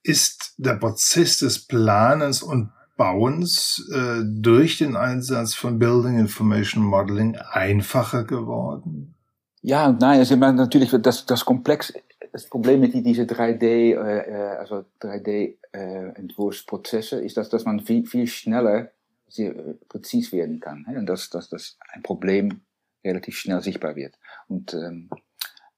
ist 0.03 0.55
der 0.59 0.75
Prozess 0.75 1.39
des 1.39 1.67
Planens 1.67 2.43
und 2.43 2.73
Bauens 2.97 3.89
äh, 3.95 4.23
durch 4.25 4.79
den 4.79 4.97
Einsatz 4.97 5.55
von 5.55 5.79
Building 5.79 6.19
Information 6.19 6.83
Modeling 6.83 7.37
einfacher 7.37 8.25
geworden? 8.25 9.15
Ja 9.61 9.93
nein. 9.93 10.21
Also 10.21 10.37
natürlich, 10.37 10.95
das, 11.03 11.27
das 11.27 11.45
Komplex 11.45 11.93
das 12.37 12.47
Problem 12.47 12.81
mit 12.81 12.93
diese 12.93 13.23
3D, 13.23 13.62
äh, 13.62 13.95
äh, 13.95 14.59
also 14.59 14.85
3D-Entwurfsprozesse 15.01 17.23
äh, 17.23 17.25
ist, 17.25 17.39
dass, 17.39 17.49
dass 17.49 17.65
man 17.65 17.81
viel, 17.81 18.05
viel 18.05 18.27
schneller 18.27 18.91
sehr 19.27 19.57
äh, 19.57 19.73
präzis 19.89 20.33
werden 20.33 20.61
kann. 20.61 20.85
Ne? 20.87 20.99
Und 20.99 21.07
dass, 21.07 21.31
dass, 21.31 21.49
dass 21.49 21.79
ein 21.95 22.03
Problem 22.03 22.61
relativ 23.07 23.38
schnell 23.38 23.62
sichtbar 23.62 23.97
wird. 23.97 24.19
Und 24.49 24.75
ähm, 24.75 25.11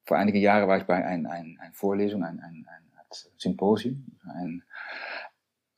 vor 0.04 0.16
einigen 0.16 0.38
Jahren 0.38 0.68
war 0.68 0.78
ich 0.78 0.84
bei 0.84 1.04
einer 1.04 1.30
ein, 1.30 1.58
ein 1.60 1.72
Vorlesung, 1.74 2.24
ein, 2.24 2.40
ein, 2.40 2.66
ein 2.68 2.88
Symposium. 3.36 4.18
Ein 4.24 4.62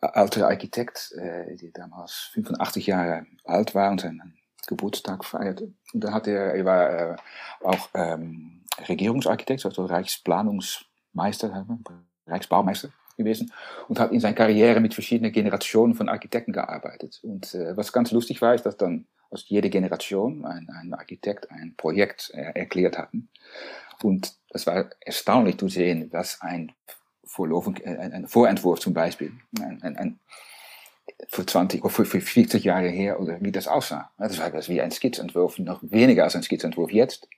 alter 0.00 0.48
Architekt, 0.48 1.12
äh, 1.16 1.56
der 1.56 1.70
damals 1.72 2.30
85 2.34 2.86
Jahre 2.86 3.26
alt 3.44 3.74
war 3.74 3.90
und 3.90 4.00
seinen 4.00 4.38
Geburtstag 4.66 5.24
feierte. 5.24 5.72
Und 5.92 6.04
dann 6.04 6.14
hat 6.14 6.26
er, 6.26 6.54
er 6.54 6.64
war 6.64 6.90
äh, 6.90 7.16
auch 7.62 7.88
ähm, 7.94 8.62
Regierungsarchitekt, 8.88 9.64
also 9.66 9.84
Reichsplanungsmeister, 9.84 11.66
Reichsbaumeister 12.26 12.90
gewesen 13.16 13.52
und 13.88 14.00
hat 14.00 14.12
in 14.12 14.20
seiner 14.20 14.34
Karriere 14.34 14.80
mit 14.80 14.94
verschiedenen 14.94 15.32
Generationen 15.32 15.94
von 15.94 16.08
Architekten 16.08 16.52
gearbeitet. 16.52 17.20
Und 17.22 17.54
äh, 17.54 17.76
was 17.76 17.92
ganz 17.92 18.10
lustig 18.12 18.40
war, 18.40 18.54
ist, 18.54 18.64
dass 18.64 18.76
dann 18.76 19.06
aus 19.30 19.48
jeder 19.48 19.68
Generation 19.68 20.44
ein, 20.44 20.68
ein 20.68 20.94
Architekt 20.94 21.50
ein 21.50 21.74
Projekt 21.76 22.30
äh, 22.34 22.52
erklärt 22.58 22.98
hatten. 22.98 23.28
Und 24.02 24.34
es 24.50 24.66
war 24.66 24.90
erstaunlich 25.00 25.58
zu 25.58 25.68
sehen, 25.68 26.08
was 26.12 26.40
ein, 26.40 26.72
Vorlaufen, 27.24 27.76
äh, 27.84 27.96
ein 27.96 28.26
Vorentwurf 28.26 28.80
zum 28.80 28.92
Beispiel, 28.92 29.32
ein, 29.60 29.82
ein, 29.82 29.96
ein 29.96 30.20
für 31.28 31.44
20 31.44 31.84
oder 31.84 31.92
für 31.92 32.20
40 32.20 32.64
Jahre 32.64 32.88
her 32.88 33.20
oder 33.20 33.40
wie 33.40 33.52
das 33.52 33.68
aussah. 33.68 34.10
Das 34.18 34.38
war 34.38 34.50
das 34.50 34.68
wie 34.68 34.80
ein 34.80 34.90
Skizzentwurf, 34.90 35.58
noch 35.58 35.80
weniger 35.82 36.24
als 36.24 36.36
ein 36.36 36.42
Skizzentwurf 36.42 36.92
jetzt. 36.92 37.28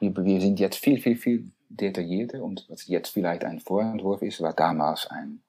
Wir, 0.00 0.14
wir 0.16 0.40
sind 0.40 0.60
jetzt 0.60 0.76
viel, 0.76 1.00
viel, 1.00 1.16
viel 1.16 1.50
detaillierter 1.68 2.42
und 2.42 2.66
was 2.68 2.86
jetzt 2.86 3.10
vielleicht 3.10 3.44
ein 3.44 3.60
Vorentwurf 3.60 4.22
ist, 4.22 4.40
war 4.40 4.52
damals 4.52 5.06
ein 5.06 5.42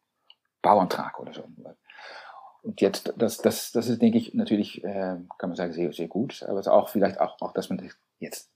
Bauantrag 0.61 1.19
oder 1.19 1.33
so. 1.33 1.43
Und 2.63 2.79
jetzt, 2.79 3.13
das, 3.17 3.37
das, 3.39 3.71
das 3.73 3.89
ist, 3.89 4.01
denke 4.01 4.17
ich, 4.17 4.33
natürlich, 4.33 4.83
äh, 4.83 5.17
kann 5.37 5.49
man 5.49 5.55
sagen, 5.55 5.73
sehr, 5.73 5.91
sehr 5.91 6.07
gut, 6.07 6.43
aber 6.43 6.59
es 6.59 6.65
ist 6.65 6.71
auch 6.71 6.89
vielleicht 6.89 7.19
auch, 7.19 7.39
auch, 7.41 7.53
dass 7.53 7.69
man 7.69 7.89
jetzt 8.19 8.49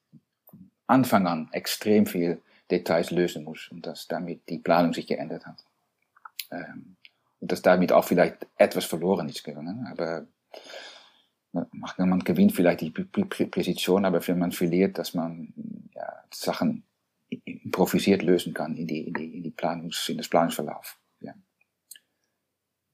Anfang 0.88 1.28
an 1.28 1.50
extrem 1.52 2.06
viel 2.06 2.42
Details 2.72 3.12
lösen 3.12 3.44
muss 3.44 3.70
und 3.70 3.86
dass 3.86 4.08
damit 4.08 4.48
die 4.50 4.60
Planung 4.60 4.94
sich 4.94 5.08
geändert 5.08 5.46
hat. 5.46 5.64
Ähm, 6.52 6.96
und 7.40 7.52
dass 7.52 7.62
damit 7.62 7.92
auch 7.92 8.06
vielleicht 8.06 8.48
etwas 8.56 8.86
verloren 8.86 9.30
ist 9.30 9.44
gegangen. 9.44 9.88
Aber 9.92 10.26
man 11.52 12.20
gewinnt 12.20 12.54
vielleicht 12.54 12.82
die 12.82 12.92
Präzision, 12.92 14.06
aber 14.06 14.26
wenn 14.28 14.40
man 14.40 14.52
verliert, 14.52 14.98
dass 14.98 15.14
man 15.14 15.54
ja, 15.94 16.24
Sachen 16.34 16.84
improvisiert 17.30 18.22
lösen 18.22 18.54
kann 18.54 18.76
in, 18.76 18.88
die, 18.88 19.02
in, 19.02 19.14
die, 19.14 19.38
in, 19.38 19.44
die 19.44 19.52
Planungs-, 19.52 20.10
in 20.10 20.18
das 20.18 20.30
Planungsverlauf. 20.30 20.98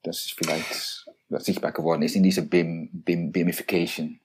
Das 0.04 0.26
ist 0.26 0.34
vielleicht, 0.34 1.06
was 1.30 1.46
sichtbar 1.46 1.72
geworden 1.72 2.02
ist 2.02 2.16
in 2.16 2.24
dieser 2.24 2.42
BIM, 2.42 2.90
BIM, 2.92 3.32
BIMification 3.32 4.20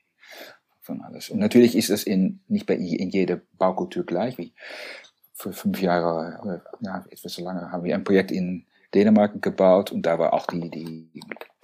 von 0.81 1.03
alles. 1.03 1.31
Und 1.31 1.38
natürlich 1.38 1.77
ist 1.77 1.91
es 1.91 2.05
in, 2.05 2.41
nicht 2.49 2.67
bei 2.67 2.75
in 2.75 3.11
jeder 3.11 3.41
Baukultur 3.59 4.05
gleich. 4.05 4.38
Wie 4.38 4.53
vor 5.35 5.53
fünf 5.53 5.81
Jahren, 5.81 6.61
ja, 6.81 7.05
etwas 7.11 7.33
so 7.33 7.45
lange, 7.45 7.71
haben 7.71 7.85
wir 7.85 7.95
ein 7.95 8.05
Projekt 8.05 8.31
in 8.31 8.67
Dänemark 8.95 9.41
gebaut 9.43 9.93
und 9.93 10.03
da 10.03 10.19
war 10.19 10.33
auch 10.33 10.47
die, 10.47 10.71
die, 10.71 11.11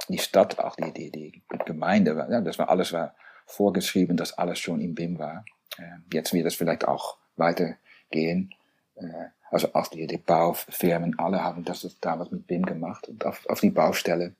die 0.08 0.18
Stadt, 0.18 0.58
auch 0.58 0.76
die, 0.76 0.92
die, 0.92 1.10
die 1.10 1.42
Gemeinde, 1.64 2.26
ja, 2.30 2.40
das 2.40 2.58
war 2.58 2.68
alles 2.68 2.92
war 2.92 3.14
vorgeschrieben, 3.46 4.16
dass 4.16 4.36
alles 4.38 4.58
schon 4.58 4.80
im 4.80 4.94
BIM 4.94 5.18
war. 5.18 5.44
Äh, 5.78 5.82
jetzt 6.12 6.32
wird 6.32 6.46
das 6.46 6.54
vielleicht 6.54 6.86
auch 6.86 7.18
weitergehen. 7.36 8.54
Äh, 8.96 9.26
also 9.54 9.72
auch 9.72 9.86
die, 9.86 10.06
die 10.06 10.18
Baufirmen, 10.18 11.18
alle 11.18 11.42
haben 11.42 11.64
das 11.64 11.86
damals 12.00 12.30
mit 12.32 12.46
BIM 12.46 12.66
gemacht 12.66 13.08
und 13.08 13.24
auf, 13.24 13.46
auf 13.48 13.60
die 13.60 13.70
Baustelle 13.70 14.34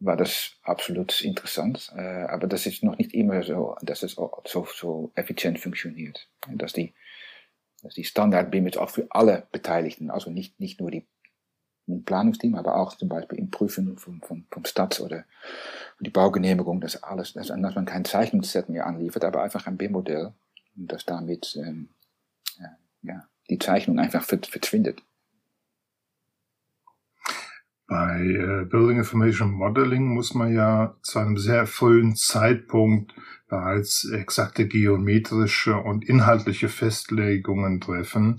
war 0.00 0.16
das 0.16 0.56
absolut 0.62 1.20
interessant. 1.22 1.92
Äh, 1.96 2.24
aber 2.24 2.46
das 2.48 2.66
ist 2.66 2.82
noch 2.82 2.98
nicht 2.98 3.14
immer 3.14 3.42
so, 3.44 3.76
dass 3.82 4.02
es 4.02 4.12
so, 4.12 4.66
so 4.74 5.12
effizient 5.14 5.60
funktioniert. 5.60 6.28
Dass 6.48 6.72
die, 6.72 6.92
dass 7.82 7.94
die 7.94 8.04
Standard 8.04 8.50
BIM 8.50 8.66
ist 8.66 8.78
auch 8.78 8.90
für 8.90 9.06
alle 9.10 9.46
Beteiligten, 9.52 10.10
also 10.10 10.30
nicht, 10.30 10.58
nicht 10.60 10.80
nur 10.80 10.90
die 10.90 11.06
im 11.86 12.04
Planungsteam, 12.04 12.56
aber 12.56 12.76
auch 12.76 12.96
zum 12.96 13.08
Beispiel 13.08 13.38
im 13.38 13.50
Prüfen 13.50 13.96
vom, 13.96 14.20
vom, 14.20 14.44
vom 14.50 14.64
Stadt 14.64 14.98
oder 14.98 15.24
die 16.00 16.10
Baugenehmigung, 16.10 16.80
das 16.80 17.00
alles, 17.04 17.34
dass, 17.34 17.46
dass 17.46 17.74
man 17.76 17.84
kein 17.84 18.04
Zeichnungsset 18.04 18.68
mehr 18.68 18.86
anliefert, 18.86 19.24
aber 19.24 19.44
einfach 19.44 19.68
ein 19.68 19.76
BIM-Modell 19.76 20.32
und 20.76 20.92
dass 20.92 21.04
damit 21.04 21.56
ähm, 21.56 21.90
ja, 22.58 22.76
ja, 23.02 23.28
die 23.50 23.58
Zeichnung 23.58 23.98
einfach 23.98 24.24
verschwindet. 24.24 25.02
Bei 27.88 28.20
äh, 28.20 28.64
Building 28.64 28.98
Information 28.98 29.52
Modeling 29.52 30.12
muss 30.12 30.34
man 30.34 30.52
ja 30.52 30.96
zu 31.02 31.20
einem 31.20 31.36
sehr 31.36 31.66
frühen 31.66 32.16
Zeitpunkt 32.16 33.14
bereits 33.48 34.10
exakte 34.10 34.66
geometrische 34.66 35.76
und 35.76 36.04
inhaltliche 36.04 36.68
Festlegungen 36.68 37.80
treffen. 37.80 38.36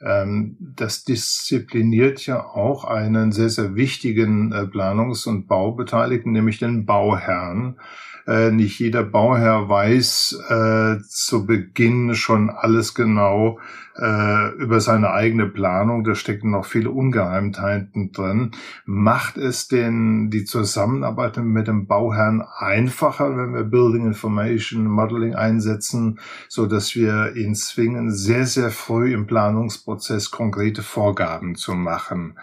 Ähm, 0.00 0.56
das 0.60 1.04
diszipliniert 1.04 2.26
ja 2.26 2.44
auch 2.44 2.84
einen 2.84 3.32
sehr, 3.32 3.48
sehr 3.48 3.74
wichtigen 3.74 4.52
äh, 4.52 4.66
Planungs- 4.66 5.26
und 5.26 5.48
Baubeteiligten, 5.48 6.32
nämlich 6.32 6.58
den 6.58 6.86
Bauherrn. 6.86 7.80
Äh, 8.26 8.50
nicht 8.50 8.78
jeder 8.78 9.04
Bauherr 9.04 9.68
weiß 9.68 10.38
äh, 10.48 11.00
zu 11.08 11.46
Beginn 11.46 12.14
schon 12.14 12.50
alles 12.50 12.94
genau 12.94 13.58
äh, 13.98 14.50
über 14.56 14.80
seine 14.80 15.10
eigene 15.10 15.46
Planung. 15.46 16.04
Da 16.04 16.14
stecken 16.14 16.50
noch 16.50 16.66
viele 16.66 16.90
Ungeheimtheiten 16.90 18.12
drin. 18.12 18.52
Macht 18.84 19.36
es 19.36 19.68
denn 19.68 20.30
die 20.30 20.44
Zusammenarbeit 20.44 21.36
mit 21.38 21.68
dem 21.68 21.86
Bauherrn 21.86 22.42
einfacher, 22.58 23.36
wenn 23.36 23.54
wir 23.54 23.64
Building 23.64 24.06
Information 24.06 24.86
Modeling 24.86 25.34
einsetzen, 25.34 26.18
so 26.48 26.66
dass 26.66 26.94
wir 26.94 27.34
ihn 27.36 27.54
zwingen, 27.54 28.12
sehr, 28.12 28.46
sehr 28.46 28.70
früh 28.70 29.12
im 29.12 29.26
Planungsprozess 29.26 30.30
konkrete 30.30 30.82
Vorgaben 30.82 31.54
zu 31.54 31.74
machen? 31.74 32.38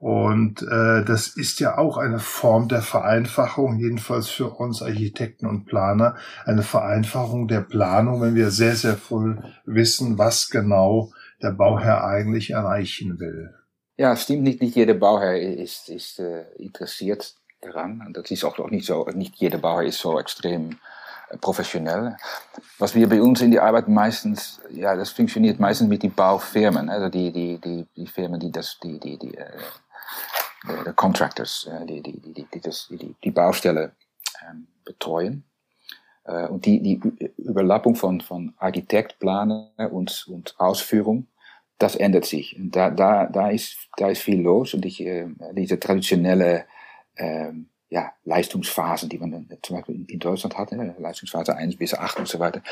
Und 0.00 0.62
äh, 0.62 1.04
das 1.04 1.26
ist 1.26 1.58
ja 1.58 1.76
auch 1.76 1.98
eine 1.98 2.20
Form 2.20 2.68
der 2.68 2.82
Vereinfachung, 2.82 3.78
jedenfalls 3.78 4.28
für 4.28 4.48
uns 4.48 4.80
Architekten 4.80 5.46
und 5.46 5.66
Planer, 5.66 6.14
eine 6.44 6.62
Vereinfachung 6.62 7.48
der 7.48 7.62
Planung, 7.62 8.20
wenn 8.20 8.36
wir 8.36 8.52
sehr, 8.52 8.76
sehr 8.76 8.96
früh 8.96 9.34
wissen, 9.66 10.16
was 10.16 10.50
genau 10.50 10.77
der 11.42 11.52
Bauherr 11.52 12.04
eigentlich 12.04 12.50
erreichen 12.50 13.18
will. 13.20 13.54
Ja, 13.96 14.14
stimmt 14.16 14.42
nicht. 14.44 14.60
Nicht 14.62 14.76
jeder 14.76 14.94
Bauherr 14.94 15.40
ist, 15.40 15.88
ist 15.88 16.20
äh, 16.20 16.44
interessiert 16.56 17.34
daran. 17.60 18.02
Und 18.06 18.16
das 18.16 18.30
ist 18.30 18.44
auch 18.44 18.58
noch 18.58 18.70
nicht 18.70 18.86
so. 18.86 19.04
Nicht 19.06 19.36
jeder 19.36 19.58
Bauherr 19.58 19.86
ist 19.86 19.98
so 19.98 20.18
extrem 20.20 20.78
äh, 21.30 21.36
professionell. 21.38 22.16
Was 22.78 22.94
wir 22.94 23.08
bei 23.08 23.20
uns 23.20 23.40
in 23.40 23.50
die 23.50 23.60
Arbeit 23.60 23.88
meistens, 23.88 24.60
ja, 24.70 24.94
das 24.94 25.10
funktioniert 25.10 25.58
meistens 25.58 25.88
mit 25.88 26.02
den 26.02 26.14
Baufirmen, 26.14 26.88
also 26.88 27.08
die, 27.08 27.32
die, 27.32 27.58
die, 27.58 27.86
die 27.96 28.06
Firmen, 28.06 28.38
die 28.38 28.52
das, 28.52 28.78
die, 28.82 29.00
die, 29.00 29.18
die, 29.18 29.36
äh, 29.36 29.48
contractors, 30.94 31.68
äh, 31.70 31.86
die, 31.86 32.02
die, 32.02 32.20
die, 32.20 32.46
die, 32.52 32.60
das, 32.60 32.88
die, 32.90 33.16
die 33.22 33.30
Baustelle 33.30 33.92
ähm, 34.48 34.68
betreuen. 34.84 35.44
Äh, 36.28 36.46
und 36.46 36.66
die, 36.66 36.80
die 36.80 37.00
Überlappung 37.38 37.96
von, 37.96 38.20
von 38.20 38.52
Architekt, 38.58 39.18
Planer 39.18 39.70
und, 39.90 40.26
und 40.28 40.54
Ausführung, 40.58 41.26
das 41.78 41.96
ändert 41.96 42.26
sich. 42.26 42.56
Und 42.56 42.76
da, 42.76 42.90
da, 42.90 43.26
da, 43.26 43.50
ist, 43.50 43.76
da 43.96 44.08
ist 44.08 44.22
viel 44.22 44.40
los 44.40 44.74
und 44.74 44.84
ich, 44.84 45.00
äh, 45.00 45.26
diese 45.52 45.80
traditionelle 45.80 46.64
ähm, 47.16 47.68
ja, 47.90 48.12
Leistungsphasen, 48.24 49.08
die 49.08 49.18
man 49.18 49.48
zum 49.62 49.76
Beispiel 49.76 50.04
in 50.06 50.18
Deutschland 50.18 50.58
hat, 50.58 50.72
ne? 50.72 50.94
Leistungsphase 50.98 51.56
1 51.56 51.76
bis 51.76 51.94
8 51.94 52.18
und 52.18 52.28
so 52.28 52.38
weiter. 52.38 52.62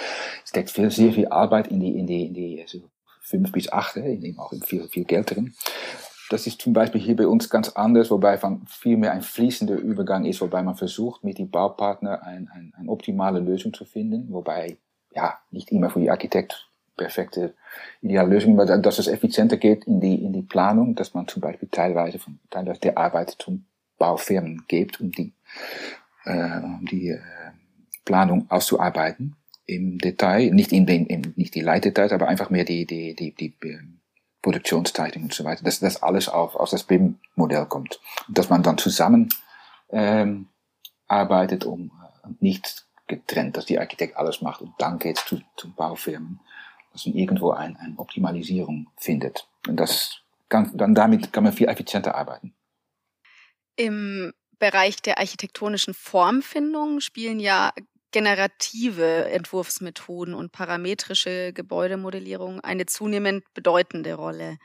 Steckt 0.45 0.71
viel, 0.71 0.90
sehr 0.90 1.12
viel 1.12 1.29
Arbeit 1.29 1.69
in 1.69 1.81
die, 1.81 1.99
in 1.99 2.07
die, 2.07 2.27
in 2.27 2.35
die 2.35 2.61
also 2.61 2.83
5 3.23 3.51
bis 3.51 3.73
8, 3.73 3.97
ne? 3.97 4.12
in 4.12 4.38
auch 4.38 4.53
viel, 4.66 4.87
viel 4.88 5.05
Geld 5.05 5.31
drin. 5.31 5.55
Das 6.30 6.46
ist 6.46 6.60
zum 6.60 6.72
Beispiel 6.72 7.00
hier 7.00 7.16
bei 7.16 7.26
uns 7.26 7.48
ganz 7.48 7.68
anders, 7.70 8.10
wobei 8.10 8.36
von 8.36 8.66
viel 8.66 8.96
mehr 8.96 9.12
ein 9.12 9.22
fließender 9.22 9.76
Übergang 9.76 10.24
ist, 10.24 10.40
wobei 10.40 10.62
man 10.62 10.74
versucht, 10.74 11.22
mit 11.22 11.38
dem 11.38 11.50
Baupartner 11.50 12.22
ein, 12.22 12.48
ein, 12.52 12.72
eine 12.76 12.90
optimale 12.90 13.38
Lösung 13.38 13.72
zu 13.72 13.84
finden, 13.84 14.32
wobei 14.32 14.76
ja 15.14 15.38
nicht 15.50 15.70
immer 15.70 15.90
für 15.90 16.00
die 16.00 16.10
Architekt 16.10 16.68
perfekte 16.96 17.54
ideale 18.00 18.30
Lösung, 18.30 18.58
aber 18.58 18.78
dass 18.78 18.98
es 18.98 19.06
effizienter 19.06 19.56
geht 19.56 19.84
in 19.86 20.00
die, 20.00 20.24
in 20.24 20.32
die 20.32 20.42
Planung, 20.42 20.94
dass 20.94 21.14
man 21.14 21.28
zum 21.28 21.42
Beispiel 21.42 21.68
teilweise 21.70 22.18
von 22.18 22.38
teilweise 22.50 22.80
der 22.80 22.98
Arbeit 22.98 23.36
zum 23.38 23.66
Baufirmen 23.98 24.64
gibt, 24.68 25.00
um 25.00 25.10
die, 25.10 25.32
äh, 26.24 26.58
um 26.58 26.86
die 26.90 27.10
äh, 27.10 27.20
Planung 28.04 28.46
auszuarbeiten 28.50 29.36
im 29.66 29.98
Detail, 29.98 30.50
nicht 30.52 30.72
in 30.72 30.86
den, 30.86 31.06
in, 31.06 31.34
nicht 31.36 31.54
die 31.54 31.60
Leitdetails, 31.60 32.12
aber 32.12 32.28
einfach 32.28 32.50
mehr 32.50 32.64
die, 32.64 32.86
die, 32.86 33.14
die, 33.14 33.32
die, 33.32 33.54
die 33.62 33.78
Produktionsteilung 34.46 35.24
und 35.24 35.35
so 35.35 35.42
weiter, 35.42 35.64
dass 35.64 35.80
das 35.80 36.04
alles 36.04 36.28
auf, 36.28 36.54
aus 36.54 36.70
das 36.70 36.85
BIM-Modell 36.85 37.66
kommt. 37.66 37.98
Und 38.28 38.38
dass 38.38 38.48
man 38.48 38.62
dann 38.62 38.78
zusammen 38.78 39.28
ähm, 39.90 40.46
arbeitet, 41.09 41.64
um 41.64 41.90
äh, 42.22 42.28
nicht 42.38 42.87
getrennt, 43.09 43.56
dass 43.56 43.66
die 43.66 43.80
Architekt 43.80 44.16
alles 44.16 44.42
macht 44.42 44.61
und 44.61 44.72
dann 44.78 45.00
geht's 45.00 45.26
zu, 45.26 45.40
zu 45.56 45.72
Baufirmen, 45.72 46.38
dass 46.92 47.06
man 47.06 47.16
irgendwo 47.16 47.50
ein, 47.50 47.76
eine 47.76 47.98
Optimalisierung 47.98 48.87
findet. 48.96 49.48
Und 49.66 49.78
das 49.80 50.20
kann, 50.48 50.70
dann 50.76 50.94
damit 50.94 51.32
kann 51.32 51.42
man 51.42 51.52
viel 51.52 51.68
effizienter 51.68 52.14
arbeiten. 52.14 52.54
Im 53.74 54.32
Bereich 54.61 55.02
der 55.02 55.18
architektonischen 55.18 55.92
Formfindung 55.92 57.00
spielen 57.00 57.40
ja 57.40 57.72
generative 58.12 59.27
Entwurfsmethoden 59.27 60.35
und 60.35 60.53
parametrische 60.53 61.53
Gebäudemodellierung 61.53 62.61
eine 62.61 62.87
zunehmend 62.87 63.45
bedeutende 63.55 64.14
Rolle. 64.14 64.59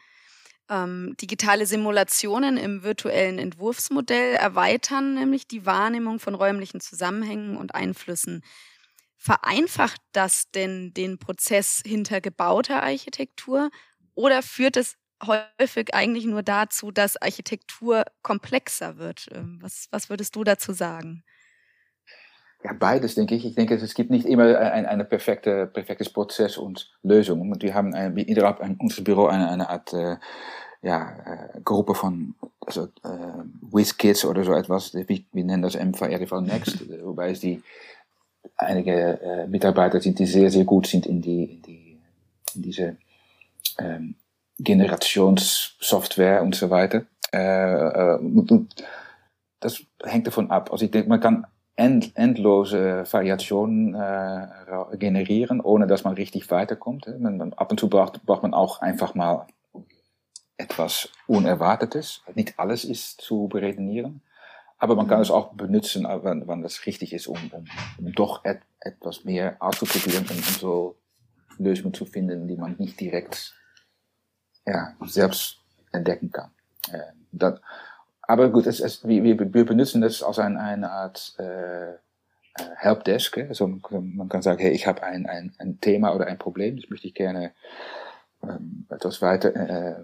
Ähm, 0.70 1.16
digitale 1.20 1.66
Simulationen 1.66 2.58
im 2.58 2.84
virtuellen 2.84 3.40
Entwurfsmodell 3.40 4.36
erweitern 4.36 5.16
nämlich 5.16 5.48
die 5.48 5.66
Wahrnehmung 5.66 6.20
von 6.20 6.34
räumlichen 6.36 6.80
Zusammenhängen 6.80 7.58
und 7.58 7.76
Einflüssen. 7.76 8.44
Vereinfacht 9.18 10.02
das 10.14 10.50
denn 10.52 10.94
den 10.94 11.20
Prozess 11.20 11.82
hinter 11.86 12.22
gebauter 12.22 12.84
Architektur 12.84 13.70
oder 14.16 14.42
führt 14.42 14.78
es 14.78 14.96
häufig 15.24 15.94
eigentlich 15.94 16.26
nur 16.26 16.42
dazu, 16.44 16.92
dass 16.92 17.18
Architektur 17.18 18.06
komplexer 18.22 18.98
wird? 18.98 19.28
Ähm, 19.32 19.60
was, 19.62 19.88
was 19.92 20.10
würdest 20.10 20.36
du 20.36 20.44
dazu 20.44 20.74
sagen? 20.74 21.24
Ja, 22.64 22.74
beides 22.74 23.16
denke 23.16 23.36
ich. 23.36 23.46
Ich 23.46 23.56
denke, 23.56 23.76
es 23.76 23.94
gibt 23.94 24.12
nicht 24.12 24.26
immer 24.26 24.60
ein, 24.60 24.86
eine 24.86 25.04
perfekte, 25.04 25.66
perfektes 25.66 26.10
Prozess 26.10 26.58
und 26.58 26.92
Lösung. 27.02 27.42
Und 27.42 27.64
wir 27.64 27.74
haben 27.74 27.94
ein, 27.96 28.16
innerhalb 28.18 28.60
unseres 28.80 29.04
Büro 29.04 29.26
eine, 29.26 29.50
eine 29.50 29.70
Art 29.70 29.94
äh, 29.94 30.18
ja, 30.84 31.16
äh, 31.26 31.62
Gruppe 31.64 31.96
von 31.96 32.36
also, 32.66 32.86
äh, 33.04 33.44
WizKids 33.72 34.26
oder 34.26 34.44
so 34.44 34.54
etwas. 34.54 34.94
Wir, 34.94 35.06
wir 35.08 35.44
nennen 35.44 35.64
das 35.64 35.76
MVRV 35.76 36.42
Next, 36.42 36.90
wobei 37.04 37.32
es 37.32 37.40
die 37.40 37.64
einige 38.58 39.20
äh, 39.22 39.48
Mitarbeiter 39.48 40.00
sind, 40.00 40.20
die 40.20 40.26
sehr, 40.26 40.50
sehr 40.52 40.66
gut 40.66 40.88
sind 40.88 41.06
in, 41.06 41.22
die, 41.22 41.44
in, 41.44 41.62
die, 41.62 42.00
in 42.56 42.62
diese 42.62 42.98
ähm, 43.80 44.16
Generationssoftware 44.60 46.42
und 46.44 46.56
so 46.56 46.70
weiter. 46.70 47.06
Äh, 47.34 48.18
äh, 48.18 48.20
das 49.60 49.84
hängt 50.04 50.28
davon 50.28 50.50
ab. 50.52 50.72
Also 50.72 50.86
ich 50.86 50.92
denke, 50.92 51.10
man 51.10 51.20
kann 51.20 51.46
end, 51.76 52.12
endlose 52.16 53.06
Variationen 53.12 53.96
äh, 53.96 54.98
generieren, 54.98 55.62
ohne 55.62 55.88
dass 55.88 56.04
man 56.04 56.14
richtig 56.14 56.50
weiterkommt. 56.52 57.08
Man, 57.20 57.54
ab 57.54 57.72
und 57.72 57.80
zu 57.80 57.90
braucht, 57.90 58.26
braucht 58.26 58.44
man 58.44 58.54
auch 58.54 58.82
einfach 58.82 59.16
mal 59.16 59.48
etwas 60.58 61.10
Unerwartetes. 61.28 62.22
Nicht 62.36 62.60
alles 62.60 62.86
ist 62.86 63.22
zu 63.22 63.48
beredenieren. 63.48 64.22
Aber 64.78 64.96
man 64.96 65.08
kann 65.08 65.22
es 65.22 65.30
auch 65.30 65.54
benutzen, 65.54 66.06
wenn, 66.06 66.48
wenn 66.48 66.64
das 66.64 66.88
richtig 66.88 67.14
ist, 67.14 67.28
um, 67.28 67.38
um, 67.52 67.66
um 68.00 68.12
doch 68.14 68.44
et, 68.44 68.62
etwas 68.80 69.24
mehr 69.24 69.58
auszuprobieren 69.60 70.24
und 70.24 70.32
um 70.32 70.54
so 70.60 70.96
Lösungen 71.60 71.94
zu 71.94 72.06
finden, 72.06 72.48
die 72.48 72.56
man 72.56 72.76
nicht 72.80 73.00
direkt 73.00 73.54
ja, 74.66 74.96
selbst 75.02 75.60
entdecken 75.92 76.32
kann. 76.32 76.50
Äh, 76.92 77.14
dat, 77.32 77.62
aber 78.32 78.50
gut, 78.50 78.66
es, 78.66 78.80
es, 78.80 79.06
wir, 79.06 79.24
wir 79.24 79.66
benutzen 79.66 80.02
das 80.02 80.24
als 80.24 80.40
ein, 80.40 80.56
eine 80.58 80.90
Art 80.90 81.36
äh, 81.38 81.92
äh 81.92 81.98
Helpdesk. 82.78 83.38
Also 83.40 83.68
man 83.68 84.30
kann 84.30 84.42
sagen, 84.42 84.60
hey, 84.60 84.72
ich 84.72 84.88
habe 84.88 85.04
ein, 85.04 85.26
ein, 85.26 85.54
ein 85.60 85.82
Thema 85.82 86.16
oder 86.16 86.28
ein 86.28 86.38
Problem, 86.38 86.78
das 86.78 86.90
möchte 86.90 87.08
ich 87.08 87.14
gerne 87.14 87.52
ähm, 88.42 88.88
etwas 88.90 89.22
weiter 89.22 89.56
äh, 89.56 89.96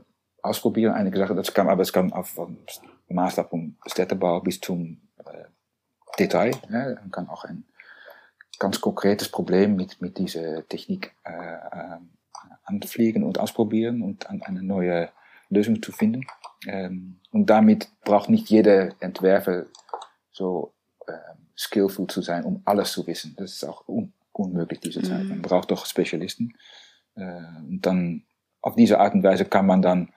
ausprobieren. 0.42 0.94
Einige 0.94 1.18
Sachen, 1.18 1.38
das 1.38 1.54
kann, 1.54 1.70
aber 1.70 1.82
es 1.82 1.94
kann 1.94 2.12
auf 2.12 2.28
vom 2.28 2.58
Maßstab 3.08 3.50
vom 3.50 3.78
Städtebau 3.86 4.42
bis 4.42 4.60
zum 4.60 5.02
äh, 5.20 5.46
Detail. 6.20 6.52
Ja, 6.70 6.96
man 6.96 7.12
kann 7.12 7.30
auch 7.30 7.46
ein 7.46 7.64
ganz 8.60 8.82
konkretes 8.82 9.30
Problem 9.30 9.78
mit, 9.78 10.02
mit 10.02 10.18
dieser 10.18 10.68
Technik 10.68 11.16
äh, 11.24 11.32
äh, 11.32 11.98
anfliegen 12.66 13.24
und 13.24 13.40
ausprobieren 13.40 14.02
und 14.02 14.30
an 14.30 14.42
eine 14.42 14.62
neue 14.62 15.10
Lösung 15.50 15.82
zu 15.82 15.92
finden. 15.92 16.26
Ähm, 16.68 17.20
und 17.32 17.50
damit 17.50 17.90
braucht 18.04 18.30
nicht 18.30 18.50
jeder 18.50 18.92
Entwerfer 19.02 19.66
so 20.32 20.74
äh, 21.08 21.14
skillful 21.58 22.08
zu 22.08 22.22
sein, 22.22 22.44
um 22.44 22.62
alles 22.66 22.92
zu 22.92 23.06
wissen. 23.08 23.36
Das 23.38 23.54
ist 23.54 23.64
auch 23.64 23.88
un 23.88 24.14
unmöglich 24.34 24.80
diese 24.80 25.02
Zeit. 25.02 25.24
Mhm. 25.24 25.30
Man 25.30 25.42
braucht 25.42 25.72
doch 25.72 25.86
Spezialisten. 25.86 26.54
Äh, 27.16 27.42
und 27.68 27.82
dann 27.82 28.24
auf 28.62 28.76
diese 28.76 29.00
Art 29.00 29.14
und 29.14 29.24
Weise 29.24 29.46
kann 29.46 29.66
man 29.66 29.82
dann, 29.82 30.14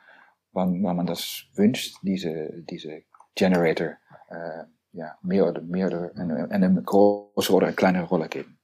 wann, 0.53 0.83
wann 0.83 0.97
man 0.97 1.07
das 1.07 1.45
wünscht, 1.55 1.97
diese, 2.03 2.63
diese 2.69 3.03
Generator 3.35 3.97
äh, 4.29 4.65
ja, 4.93 5.17
mehr 5.23 5.47
oder 5.47 5.63
mehr 5.63 5.87
oder 5.87 6.11
eine, 6.17 6.51
eine 6.51 6.83
große 6.83 7.53
oder 7.53 7.69
eine 7.69 7.77
kleine 7.77 8.03
Rolle 8.03 8.29
geben. 8.29 8.59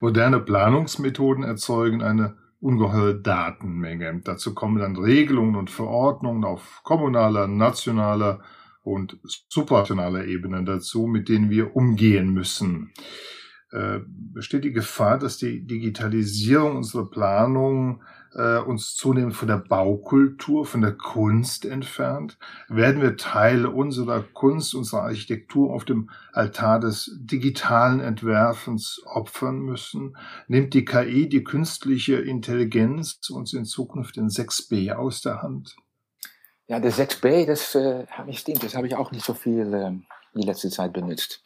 Moderne 0.00 0.38
Planungsmethoden 0.40 1.42
erzeugen 1.42 2.02
eine 2.02 2.36
ungeheure 2.60 3.20
Datenmenge. 3.20 4.20
Dazu 4.24 4.54
kommen 4.54 4.78
dann 4.78 4.96
Regelungen 4.96 5.56
und 5.56 5.70
Verordnungen 5.70 6.44
auf 6.44 6.80
kommunaler, 6.84 7.46
nationaler 7.46 8.40
und 8.82 9.18
supranationaler 9.48 10.24
Ebene 10.24 10.64
dazu, 10.64 11.06
mit 11.06 11.28
denen 11.28 11.50
wir 11.50 11.76
umgehen 11.76 12.32
müssen. 12.32 12.92
Äh, 13.70 14.00
besteht 14.06 14.64
die 14.64 14.72
Gefahr, 14.72 15.18
dass 15.18 15.36
die 15.36 15.66
Digitalisierung 15.66 16.76
unserer 16.76 17.08
Planung 17.08 18.02
äh, 18.38 18.58
uns 18.58 18.94
zunehmend 18.94 19.34
von 19.34 19.48
der 19.48 19.58
Baukultur, 19.58 20.64
von 20.64 20.80
der 20.80 20.92
Kunst 20.92 21.64
entfernt? 21.64 22.38
Werden 22.68 23.02
wir 23.02 23.16
Teile 23.16 23.70
unserer 23.70 24.22
Kunst, 24.22 24.74
unserer 24.74 25.02
Architektur 25.02 25.74
auf 25.74 25.84
dem 25.84 26.10
Altar 26.32 26.80
des 26.80 27.10
digitalen 27.18 28.00
Entwerfens 28.00 29.02
opfern 29.04 29.58
müssen? 29.58 30.16
Nimmt 30.46 30.72
die 30.72 30.84
KI, 30.84 31.28
die 31.28 31.44
künstliche 31.44 32.16
Intelligenz, 32.16 33.18
uns 33.28 33.52
in 33.52 33.64
Zukunft 33.64 34.16
den 34.16 34.28
6b 34.28 34.92
aus 34.92 35.20
der 35.20 35.42
Hand? 35.42 35.76
Ja, 36.68 36.80
der 36.80 36.92
6b, 36.92 37.46
das 37.46 37.74
äh, 37.74 38.06
stimmt, 38.32 38.62
das 38.62 38.76
habe 38.76 38.86
ich 38.86 38.94
auch 38.94 39.10
nicht 39.10 39.24
so 39.24 39.34
viel 39.34 39.74
äh, 39.74 39.92
die 40.34 40.46
letzte 40.46 40.70
Zeit 40.70 40.92
benutzt 40.92 41.42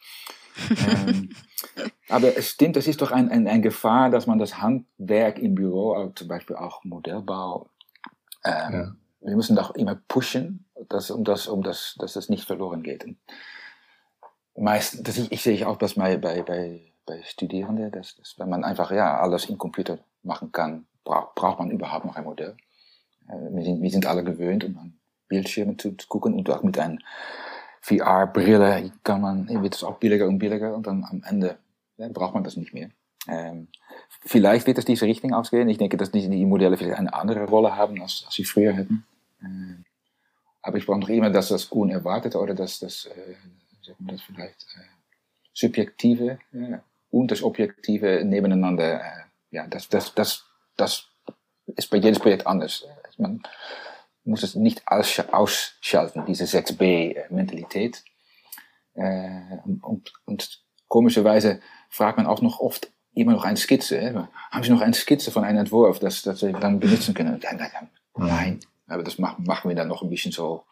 ähm, 0.87 1.29
aber 2.09 2.37
es 2.37 2.49
stimmt, 2.49 2.77
es 2.77 2.87
ist 2.87 3.01
doch 3.01 3.11
ein, 3.11 3.29
ein, 3.29 3.47
ein 3.47 3.61
Gefahr, 3.61 4.09
dass 4.09 4.27
man 4.27 4.39
das 4.39 4.61
Handwerk 4.61 5.39
im 5.39 5.55
Büro, 5.55 5.93
also 5.93 6.11
zum 6.11 6.27
Beispiel 6.27 6.55
auch 6.55 6.83
Modellbau, 6.83 7.69
ähm, 8.45 8.73
ja. 8.73 8.95
wir 9.21 9.35
müssen 9.35 9.55
doch 9.55 9.75
immer 9.75 9.95
pushen, 10.07 10.65
dass, 10.89 11.11
um, 11.11 11.23
das, 11.23 11.47
um 11.47 11.63
das, 11.63 11.95
dass 11.99 12.13
das 12.13 12.29
nicht 12.29 12.45
verloren 12.45 12.83
geht. 12.83 13.05
Und 13.05 13.17
meist, 14.55 15.07
das 15.07 15.17
ich, 15.17 15.31
ich 15.31 15.41
sehe 15.41 15.67
auch 15.67 15.77
das 15.77 15.95
bei, 15.95 16.17
bei, 16.17 16.41
bei, 16.41 16.93
bei 17.05 17.21
Studierenden, 17.23 17.91
dass, 17.91 18.15
dass 18.15 18.37
wenn 18.37 18.49
man 18.49 18.63
einfach 18.63 18.91
ja 18.91 19.19
alles 19.19 19.45
im 19.45 19.57
Computer 19.57 19.99
machen 20.23 20.51
kann, 20.51 20.85
braucht, 21.03 21.35
braucht 21.35 21.59
man 21.59 21.71
überhaupt 21.71 22.05
noch 22.05 22.15
ein 22.15 22.23
Modell. 22.23 22.55
Äh, 23.27 23.55
wir, 23.55 23.63
sind, 23.63 23.81
wir 23.81 23.89
sind 23.89 24.05
alle 24.05 24.23
gewöhnt, 24.23 24.63
um 24.63 24.77
an 24.77 24.99
Bildschirmen 25.27 25.79
zu, 25.79 25.95
zu 25.95 26.07
gucken 26.07 26.33
und 26.33 26.49
auch 26.49 26.63
mit 26.63 26.77
einem 26.77 26.99
VR-Brille 27.83 28.91
kann 29.03 29.21
man, 29.21 29.61
wird 29.61 29.75
es 29.75 29.83
auch 29.83 29.97
billiger 29.97 30.27
und 30.27 30.39
billiger 30.39 30.73
und 30.73 30.87
dann 30.87 31.03
am 31.03 31.21
Ende 31.27 31.57
ja, 31.97 32.07
braucht 32.07 32.33
man 32.33 32.43
das 32.43 32.55
nicht 32.55 32.73
mehr. 32.73 32.89
Ähm, 33.27 33.67
vielleicht 34.21 34.67
wird 34.67 34.77
es 34.77 34.85
diese 34.85 35.05
Richtung 35.05 35.33
ausgehen. 35.33 35.67
Ich 35.67 35.77
denke, 35.77 35.97
dass 35.97 36.11
die, 36.11 36.29
die 36.29 36.45
Modelle 36.45 36.77
vielleicht 36.77 36.97
eine 36.97 37.13
andere 37.13 37.45
Rolle 37.45 37.75
haben, 37.75 38.01
als, 38.01 38.23
als 38.25 38.35
sie 38.35 38.45
früher 38.45 38.73
hätten. 38.73 39.05
Ähm, 39.41 39.83
aber 40.61 40.77
ich 40.77 40.85
brauche 40.85 40.99
noch 40.99 41.09
immer, 41.09 41.29
dass 41.29 41.49
das 41.49 41.65
Unerwartete 41.65 42.39
oder 42.39 42.53
dass 42.53 42.79
das, 42.79 43.05
äh, 43.05 43.35
das 43.99 44.21
vielleicht 44.21 44.65
äh, 44.77 44.83
Subjektive 45.53 46.39
äh, 46.53 46.77
und 47.11 47.31
das 47.31 47.43
Objektive 47.43 48.23
nebeneinander, 48.23 49.01
äh, 49.01 49.23
ja, 49.51 49.67
das, 49.67 49.89
das, 49.89 50.15
das, 50.15 50.45
das 50.77 51.09
ist 51.65 51.89
bei 51.89 51.97
jedes 51.97 52.19
Projekt 52.19 52.47
anders. 52.47 52.85
Man, 53.17 53.43
muss 54.25 54.43
es 54.43 54.55
nicht 54.55 54.83
ausschalten, 54.87 56.23
diese 56.25 56.45
6b-Mentalität. 56.45 58.03
Äh, 58.95 59.57
und, 59.81 60.13
und 60.25 60.61
komischerweise 60.87 61.59
fragt 61.89 62.17
man 62.17 62.27
auch 62.27 62.41
noch 62.41 62.59
oft 62.59 62.91
immer 63.13 63.33
noch 63.33 63.43
eine 63.43 63.57
Skizze. 63.57 63.99
Hè? 63.99 64.27
Haben 64.51 64.63
Sie 64.63 64.71
noch 64.71 64.81
eine 64.81 64.93
Skizze 64.93 65.31
von 65.31 65.43
einem 65.43 65.59
Entwurf, 65.59 65.99
das, 65.99 66.21
das 66.21 66.39
Sie 66.39 66.53
dann 66.53 66.79
benutzen 66.79 67.13
können? 67.13 67.39
Nein, 68.15 68.59
aber 68.87 69.03
das 69.03 69.17
machen, 69.17 69.43
machen 69.45 69.69
wir 69.69 69.75
dann 69.75 69.87
noch 69.87 70.03
ein 70.03 70.09
bisschen 70.09 70.31
so 70.31 70.63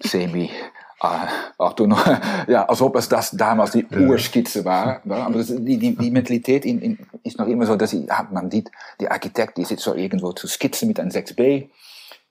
semi. 0.00 0.50
Äh, 1.02 1.26
auch 1.58 1.72
du 1.72 1.88
noch, 1.88 2.06
ja, 2.46 2.64
als 2.64 2.80
ob 2.80 2.94
es 2.94 3.08
das 3.08 3.32
damals 3.32 3.72
die 3.72 3.84
Urskizze 3.86 4.64
war. 4.64 5.02
Aber 5.04 5.38
das, 5.38 5.48
die, 5.48 5.76
die, 5.76 5.96
die 5.96 6.10
Mentalität 6.12 6.64
in, 6.64 6.80
in, 6.80 6.98
ist 7.24 7.40
noch 7.40 7.48
immer 7.48 7.66
so, 7.66 7.74
dass 7.74 7.92
ich, 7.92 8.06
man 8.30 8.52
sieht, 8.52 8.70
die 9.00 9.10
Architekt, 9.10 9.56
die 9.56 9.64
sitzt 9.64 9.82
so 9.82 9.96
irgendwo 9.96 10.32
zu 10.32 10.46
skizzen 10.46 10.86
mit 10.86 11.00
einem 11.00 11.10
6b 11.10 11.70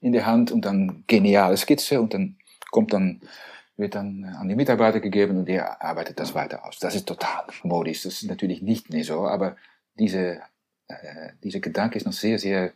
in 0.02 0.12
der 0.12 0.26
Hand 0.26 0.52
und 0.52 0.66
dann 0.66 1.04
geniale 1.08 1.56
Skizze 1.58 2.02
und 2.02 2.14
dann 2.14 2.38
kommt 2.72 2.94
dann 2.94 3.22
wird 3.82 3.96
dann 3.96 4.24
an 4.24 4.48
die 4.48 4.56
Mitarbeiter 4.56 5.00
gegeben 5.00 5.40
und 5.40 5.46
der 5.46 5.82
arbeitet 5.82 6.20
das 6.20 6.34
weiter 6.34 6.66
aus. 6.66 6.78
Das 6.80 6.96
ist 6.96 7.08
total 7.08 7.46
modisch, 7.64 8.04
das 8.04 8.22
ist 8.22 8.30
natürlich 8.30 8.62
nicht 8.62 8.90
mehr 8.90 9.04
so, 9.04 9.28
aber 9.28 9.58
diese, 9.96 10.42
äh, 10.88 11.32
dieser 11.44 11.60
Gedanke 11.60 11.98
ist 11.98 12.06
noch 12.06 12.14
sehr, 12.14 12.40
sehr 12.40 12.74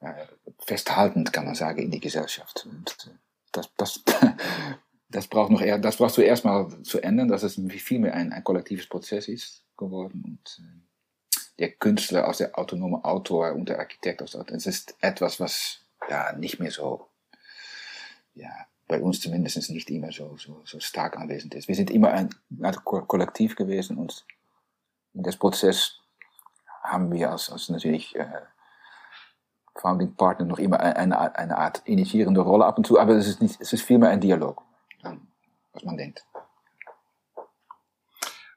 äh, 0.00 0.12
festhaltend, 0.58 1.32
kann 1.32 1.44
man 1.44 1.54
sagen, 1.54 1.82
in 1.82 1.90
die 1.90 2.00
Gesellschaft. 2.00 2.66
Und 2.68 2.96
äh, 3.06 3.14
das, 3.52 3.70
das, 3.76 4.02
das 5.08 5.28
braucht 5.28 5.52
noch 5.52 5.60
eher, 5.60 5.78
das 5.78 5.96
brauchst 5.96 6.16
du 6.16 6.22
erstmal 6.22 6.82
zu 6.82 7.00
ändern, 7.00 7.28
dass 7.28 7.42
es 7.42 7.60
viel 7.78 7.98
mehr 8.00 8.14
ein, 8.14 8.32
ein 8.32 8.44
kollektives 8.44 8.88
Prozess 8.88 9.28
ist 9.28 9.64
geworden 9.76 10.22
und 10.24 10.60
äh, 10.64 10.88
der 11.58 11.72
Künstler 11.72 12.26
als 12.26 12.38
der 12.38 12.58
autonome 12.58 13.04
Autor 13.04 13.52
und 13.52 13.68
der 13.68 13.80
Architekt 13.80 14.22
aus 14.22 14.34
es 14.34 14.66
ist 14.66 14.96
etwas, 15.00 15.40
was 15.40 15.80
ja 16.10 16.32
nicht 16.32 16.60
mehr 16.60 16.70
so 16.70 17.08
ja, 18.34 18.50
bei 18.86 19.00
uns 19.00 19.20
zumindest 19.20 19.70
nicht 19.70 19.90
immer 19.90 20.12
so, 20.12 20.36
so, 20.36 20.62
so 20.64 20.80
stark 20.80 21.18
anwesend 21.18 21.54
ist. 21.54 21.68
Wir 21.68 21.74
sind 21.74 21.90
immer 21.90 22.10
ein, 22.12 22.30
ein 22.62 22.74
Kollektiv 22.84 23.56
gewesen 23.56 23.98
und 23.98 24.24
in 25.14 25.22
das 25.22 25.36
Prozess 25.36 25.98
haben 26.82 27.12
wir 27.12 27.30
als, 27.30 27.50
als 27.50 27.68
natürlich 27.68 28.16
äh, 28.16 28.42
Founding 29.76 30.14
Partner 30.14 30.46
noch 30.46 30.58
immer 30.58 30.80
eine, 30.80 31.36
eine 31.36 31.58
Art 31.58 31.82
initiierende 31.84 32.40
Rolle 32.40 32.64
ab 32.64 32.78
und 32.78 32.86
zu, 32.86 32.98
aber 32.98 33.14
es 33.14 33.28
ist, 33.28 33.42
nicht, 33.42 33.60
es 33.60 33.72
ist 33.72 33.82
vielmehr 33.82 34.10
ein 34.10 34.20
Dialog, 34.20 34.62
was 35.72 35.84
man 35.84 35.96
denkt. 35.96 36.24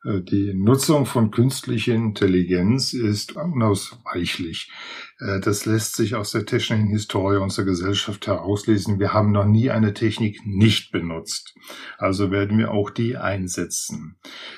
Äh, 0.04 0.22
die 0.22 0.54
Nutzung 0.54 1.06
von 1.06 1.32
künstlicher 1.32 1.94
Intelligenz 1.94 2.94
ist 2.94 3.36
unausweichlich. 3.36 4.72
Äh, 5.20 5.40
das 5.40 5.66
lässt 5.66 5.96
sich 5.96 6.16
aus 6.16 6.32
der 6.32 6.46
technischen 6.46 6.88
Historie 6.88 7.38
unserer 7.38 7.66
Gesellschaft 7.66 8.28
herauslesen. 8.28 9.00
Wir 9.00 9.14
haben 9.14 9.32
noch 9.32 9.46
nie 9.46 9.70
eine 9.70 9.94
Technik 9.94 10.46
nicht 10.46 10.92
benutzt. 10.92 11.56
Also 11.98 12.32
werden 12.32 12.58
wir 12.58 12.72
auch 12.72 12.90
die 12.90 13.18
einsetzen. 13.18 14.18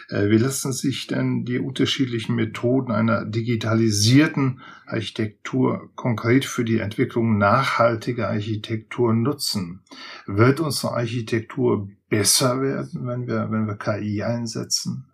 Äh, 0.10 0.30
wie 0.30 0.38
lassen 0.38 0.72
sich 0.72 1.08
denn 1.08 1.44
die 1.44 1.60
unterschiedlichen 1.60 2.36
Methoden 2.36 2.92
einer 2.92 3.26
digitalisierten 3.26 4.62
Architektur 4.86 5.90
konkret 5.96 6.46
für 6.46 6.64
die 6.64 6.80
Entwicklung 6.80 7.38
nachhaltiger 7.38 8.30
Architektur 8.30 9.14
nutzen? 9.14 9.82
Wird 10.26 10.60
unsere 10.60 10.94
Architektur 10.94 11.90
besser 12.10 12.62
werden, 12.62 13.08
wenn 13.08 13.28
wir, 13.28 13.50
wenn 13.52 13.68
wir 13.68 13.76
KI 13.76 14.24
einsetzen? 14.24 15.13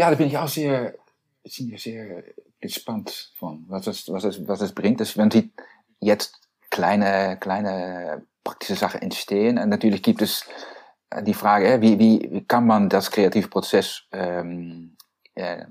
Ja, 0.00 0.08
da 0.08 0.16
bin 0.16 0.28
ich 0.28 0.38
auch 0.38 0.48
sehr, 0.48 0.94
sehr, 1.44 1.76
sehr 1.76 2.24
gespannt 2.58 3.34
von, 3.36 3.66
was 3.68 3.86
es, 3.86 4.10
was 4.10 4.24
es, 4.24 4.48
was 4.48 4.62
es 4.62 4.72
bringt. 4.72 4.98
Das, 4.98 5.14
man 5.16 5.30
sieht 5.30 5.52
jetzt 5.98 6.40
kleine, 6.70 7.36
kleine 7.38 8.22
praktische 8.42 8.76
Sachen 8.76 9.02
entstehen. 9.02 9.58
Und 9.58 9.68
natürlich 9.68 10.02
gibt 10.02 10.22
es 10.22 10.46
die 11.20 11.34
Frage, 11.34 11.82
wie, 11.82 11.98
wie, 11.98 12.30
wie 12.32 12.44
kann 12.46 12.66
man 12.66 12.88
das 12.88 13.10
kreative 13.10 13.48
Prozess 13.48 14.04
ähm, 14.12 14.96
äh, 15.34 15.66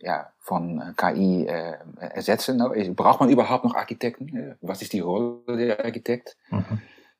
ja, 0.00 0.30
von 0.38 0.92
KI 0.98 1.46
äh, 1.46 1.78
ersetzen? 2.00 2.58
Braucht 2.94 3.20
man 3.20 3.30
überhaupt 3.30 3.64
noch 3.64 3.76
Architekten? 3.76 4.58
Was 4.60 4.82
ist 4.82 4.92
die 4.92 5.00
Rolle 5.00 5.56
der 5.56 5.82
Architektinnen? 5.82 6.34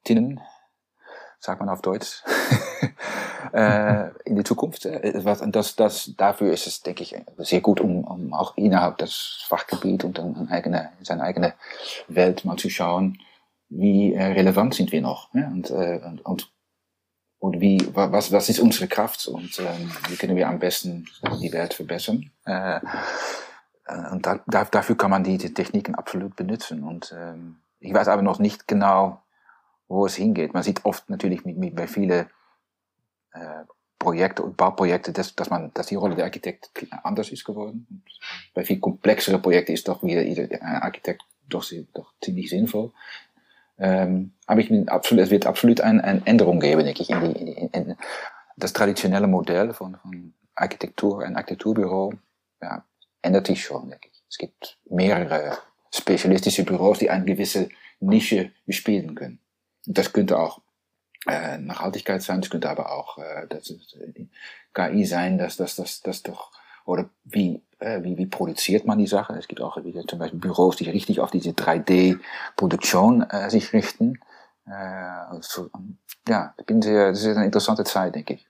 Mhm 0.07 0.41
sagt 1.43 1.61
man 1.61 1.69
auf 1.69 1.83
Deutsch, 1.83 2.23
äh, 3.53 4.11
in 4.25 4.37
die 4.37 4.45
Zukunft. 4.45 4.87
Äh, 4.87 5.21
das, 5.23 5.77
das, 5.77 6.13
dafür 6.17 6.53
ist 6.53 6.67
es, 6.67 6.83
denke 6.83 7.03
ich, 7.03 7.17
sehr 7.39 7.61
gut, 7.61 7.81
um, 7.81 8.05
um 8.05 8.35
auch 8.35 8.57
innerhalb 8.57 8.99
des 8.99 9.45
Fachgebiet 9.49 10.05
und 10.05 10.19
dann 10.19 10.49
eigene, 10.49 10.91
seine 11.03 11.23
eigene 11.23 11.55
Welt 12.09 12.45
mal 12.45 12.57
zu 12.57 12.71
schauen, 12.71 13.19
wie 13.69 14.15
äh, 14.15 14.23
relevant 14.23 14.75
sind 14.75 14.93
wir 14.93 15.01
noch 15.01 15.33
ja? 15.35 15.47
und, 15.49 15.71
äh, 15.71 16.01
und, 16.05 16.25
und, 16.25 16.53
und 17.39 17.61
wie, 17.61 17.87
was, 17.95 18.33
was 18.33 18.49
ist 18.49 18.61
unsere 18.61 18.89
Kraft 18.89 19.27
und 19.27 19.59
ähm, 19.59 19.91
wie 20.09 20.17
können 20.17 20.37
wir 20.37 20.49
am 20.49 20.59
besten 20.59 21.07
die 21.41 21.53
Welt 21.53 21.75
verbessern. 21.75 22.31
Äh, 22.45 22.77
äh 22.77 24.11
und 24.13 24.27
da, 24.27 24.41
dafür 24.47 24.97
kann 24.97 25.11
man 25.11 25.25
die, 25.25 25.39
die 25.39 25.53
Techniken 25.53 25.95
absolut 25.95 26.37
benutzen. 26.37 26.85
Und 26.85 27.15
ähm, 27.19 27.57
ich 27.81 27.93
weiß 27.93 28.09
aber 28.09 28.23
noch 28.23 28.39
nicht 28.39 28.69
genau, 28.69 29.23
wo 29.89 30.07
es 30.07 30.15
hingeht. 30.15 30.55
Man 30.55 30.63
sieht 30.63 30.85
oft 30.85 31.11
natürlich 31.11 31.45
mit, 31.45 31.59
mit, 31.59 31.75
bei 31.75 31.87
vielen 31.87 32.27
äh, 33.35 33.65
Projekte 33.99 34.43
und 34.43 34.57
Bauprojekte, 34.57 35.13
dass, 35.13 35.35
dass, 35.37 35.49
man, 35.51 35.71
dass 35.75 35.87
die 35.87 35.95
Rolle 35.95 36.17
der 36.17 36.25
Architekt 36.25 36.71
anders 37.05 37.31
ist 37.31 37.45
geworden. 37.45 37.87
Und 37.89 38.03
bei 38.53 38.65
viel 38.65 38.81
komplexere 38.81 39.39
Projekten 39.39 39.73
ist 39.73 39.87
doch 39.87 40.03
wieder 40.03 40.21
ein 40.21 40.83
Architekt 40.83 41.23
doch, 41.49 41.65
doch 41.95 42.13
ziemlich 42.21 42.51
sinnvoll. 42.51 42.93
Ähm, 43.79 44.33
aber 44.47 44.61
ich 44.61 44.69
bin 44.69 44.89
absolut, 44.89 45.25
es 45.25 45.31
wird 45.31 45.47
absolut 45.47 45.81
eine, 45.81 46.03
eine 46.03 46.27
Änderung 46.27 46.61
geben, 46.61 46.85
denke 46.85 47.03
ich, 47.03 47.11
in, 47.11 47.21
die, 47.21 47.53
in, 47.53 47.69
in 47.69 47.97
das 48.57 48.73
traditionelle 48.73 49.27
Modell 49.27 49.73
von, 49.73 49.97
von 49.97 50.35
Architektur, 50.55 51.25
ein 51.25 51.37
Architekturbüro, 51.37 52.15
ja, 52.61 52.85
ändert 53.23 53.47
sich 53.47 53.65
schon, 53.65 53.89
denke 53.89 54.09
ich. 54.11 54.23
Es 54.29 54.39
gibt 54.39 54.79
mehrere 54.89 55.59
spezialistische 55.95 56.65
Büros, 56.65 56.99
die 56.99 57.11
eine 57.11 57.25
gewisse 57.25 57.69
Nische 58.01 58.51
bespielen 58.67 59.15
können. 59.15 59.41
Das 59.87 60.13
könnte 60.13 60.39
auch 60.39 60.61
äh, 61.27 61.59
Nachhaltigkeit 61.59 62.23
sein, 62.23 62.41
das 62.41 62.51
könnte 62.51 62.71
aber 62.71 62.93
auch 62.93 63.19
äh, 63.19 63.47
das 63.49 63.71
äh, 63.71 64.27
KI 64.75 65.05
sein, 65.05 65.39
dass 65.39 65.57
das, 65.57 65.77
das, 65.77 66.03
das 66.03 66.23
doch, 66.23 66.51
oder 66.85 67.09
wie, 67.25 67.63
äh, 67.79 68.03
wie, 68.03 68.17
wie 68.17 68.27
produziert 68.27 68.87
man 68.87 68.99
die 68.99 69.07
Sache? 69.07 69.35
Es 69.35 69.49
gibt 69.49 69.61
auch 69.61 69.83
wieder 69.85 70.07
zum 70.07 70.19
Beispiel 70.19 70.41
Büros, 70.41 70.77
die 70.77 70.91
richtig 70.91 71.21
auf 71.21 71.31
diese 71.31 71.51
3D-Produktion 71.51 73.23
äh, 73.23 73.51
sich 73.51 73.73
richten. 73.73 74.19
Äh, 74.67 75.41
so, 75.41 75.71
ja, 76.29 76.55
ich 76.59 76.67
bin 76.67 76.83
sehr, 76.83 77.11
das 77.11 77.23
ist 77.23 77.37
eine 77.37 77.45
interessante 77.45 77.85
Zeit, 77.85 78.15
denke 78.15 78.35
ich. 78.35 78.47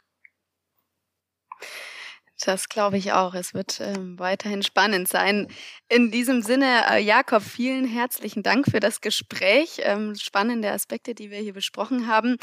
Das 2.44 2.68
glaube 2.68 2.98
ich 2.98 3.12
auch. 3.12 3.35
Es 3.35 3.55
wird 3.55 3.81
ähm, 3.81 4.18
weiterhin 4.18 4.64
spannend 4.64 5.07
sein. 5.07 5.46
In 5.88 6.11
diesem 6.11 6.42
Sinne, 6.42 6.85
äh, 6.90 7.00
Jakob, 7.00 7.42
vielen 7.44 7.87
herzlichen 7.87 8.42
Dank 8.42 8.66
für 8.68 8.81
das 8.81 9.00
Gespräch. 9.00 9.81
Ähm, 9.85 10.16
spannende 10.16 10.72
Aspekte, 10.72 11.14
die 11.14 11.31
wir 11.31 11.38
hier 11.38 11.52
besprochen 11.52 12.09
haben. 12.09 12.38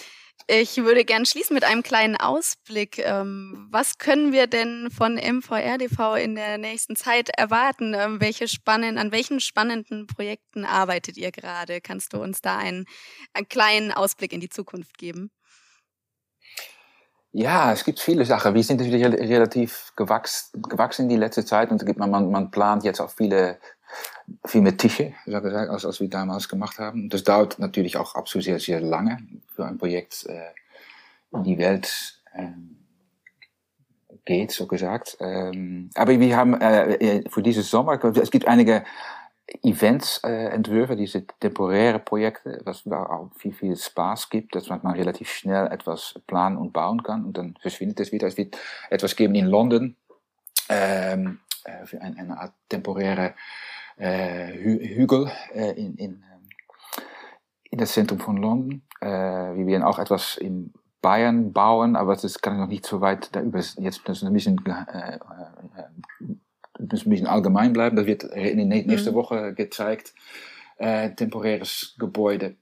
Ich 0.48 0.78
würde 0.78 1.04
gern 1.04 1.26
schließen 1.26 1.54
mit 1.54 1.66
einem 1.66 1.84
kleinen 1.84 2.16
Ausblick. 2.16 3.00
Ähm, 3.00 3.68
was 3.72 3.98
können 3.98 4.32
wir 4.32 4.48
denn 4.48 4.90
von 4.90 5.16
MVRDV 5.16 6.16
in 6.16 6.36
der 6.36 6.58
nächsten 6.58 6.96
Zeit 6.96 7.30
erwarten? 7.38 7.94
Ähm, 7.94 8.22
welche 8.22 8.48
spannenden, 8.48 8.98
an 9.00 9.12
welchen 9.12 9.42
spannenden 9.42 10.08
Projekten 10.08 10.64
arbeitet 10.64 11.18
ihr 11.18 11.32
gerade? 11.32 11.82
Kannst 11.82 12.14
du 12.14 12.22
uns 12.22 12.40
da 12.40 12.58
einen, 12.58 12.86
einen 13.34 13.50
kleinen 13.50 13.92
Ausblick 13.92 14.32
in 14.32 14.40
die 14.40 14.50
Zukunft 14.50 14.98
geben? 14.98 15.30
Ja, 17.32 17.72
es 17.72 17.84
gibt 17.84 18.00
viele 18.00 18.26
Sachen. 18.26 18.56
Wir 18.56 18.64
sind 18.64 18.82
natürlich 18.82 19.06
relativ 19.06 19.94
gewachsen, 19.96 21.04
in 21.04 21.10
die 21.10 21.16
letzte 21.16 21.46
Zeit 21.46 21.70
und 21.70 21.98
man, 21.98 22.32
man, 22.32 22.50
plant 22.50 22.84
jetzt 22.84 23.00
auch 23.00 23.12
viele, 23.12 23.60
viel 24.46 24.62
Tische, 24.78 25.14
so 25.28 25.40
gesagt, 25.40 25.70
als, 25.70 25.86
als 25.86 26.00
wir 26.00 26.10
damals 26.10 26.50
gemacht 26.50 26.80
haben. 26.80 27.08
Das 27.10 27.24
dauert 27.24 27.60
natürlich 27.60 27.98
auch 27.98 28.16
absolut 28.16 28.46
sehr, 28.46 28.60
sehr 28.60 28.82
lange 28.82 29.20
für 29.56 29.66
ein 29.66 29.78
Projekt 29.78 30.26
äh, 30.26 30.40
die 31.32 31.60
Welt 31.60 32.20
äh, 32.34 32.48
geht, 34.26 34.52
so 34.52 34.66
gesagt. 34.66 35.18
Ähm, 35.20 35.92
aber 35.94 36.20
wir 36.20 36.36
haben 36.36 36.60
äh, 36.60 36.94
äh 36.96 37.30
für 37.30 37.44
dieses 37.44 37.70
Sommer, 37.70 38.04
es 38.04 38.32
gibt 38.32 38.48
einige 38.48 38.84
Events 39.64 40.22
äh, 40.24 40.50
entwürfe, 40.50 40.96
diese 40.96 41.26
temporäre 41.26 42.00
Projekte, 42.00 42.62
was 42.66 42.84
da 42.84 43.04
auch 43.04 43.32
viel, 43.36 43.54
viel 43.54 43.76
Spaß 43.76 44.30
gibt, 44.30 44.56
dass 44.56 44.70
man 44.70 44.82
relativ 44.86 45.32
schnell 45.32 45.68
etwas 45.68 46.20
planen 46.28 46.58
und 46.58 46.72
bauen 46.72 47.04
kann 47.04 47.26
und 47.26 47.38
dann 47.38 47.56
verschwindet 47.60 48.00
es 48.00 48.12
wieder. 48.12 48.28
Es 48.28 48.38
wird 48.38 48.58
etwas 48.90 49.16
geben 49.16 49.36
in 49.36 49.48
London, 49.48 49.96
ähm, 50.70 51.40
äh, 51.64 51.86
für 51.86 52.02
ein, 52.02 52.18
eine 52.18 52.40
Art 52.40 52.54
temporäre 52.70 53.34
äh, 53.98 54.54
Hügel 54.54 55.32
äh, 55.54 55.72
in, 55.72 55.96
in, 55.96 56.12
ähm, 56.12 56.50
in 57.72 57.80
das 57.80 57.94
Zentrum 57.94 58.20
von 58.20 58.38
London. 58.38 58.84
Äh, 59.02 59.08
wir 59.08 59.68
werden 59.68 59.84
auch 59.84 60.00
etwas 60.00 60.38
in 60.38 60.74
Bayern 61.02 61.54
bauen, 61.54 61.96
aber 61.96 62.16
das 62.16 62.42
kann 62.42 62.54
ich 62.54 62.60
noch 62.60 62.68
nicht 62.68 62.86
so 62.86 63.02
weit 63.02 63.36
da 63.36 63.42
über 63.42 63.60
jetzt 63.60 64.02
das 64.06 64.24
ein 64.24 64.34
bisschen 64.34 64.64
äh, 64.66 65.18
muss 66.80 67.06
ein 67.06 67.10
bisschen 67.10 67.28
allgemein 67.28 67.74
bleiben. 67.74 67.96
Das 67.96 68.06
wird 68.06 68.24
in 68.24 68.58
der 68.58 68.84
nächsten 68.84 69.12
mhm. 69.12 69.16
Woche 69.16 69.54
gezeigt. 69.54 70.14
Äh, 70.78 71.12
temporäres 71.12 71.96
Gebäude. 72.00 72.56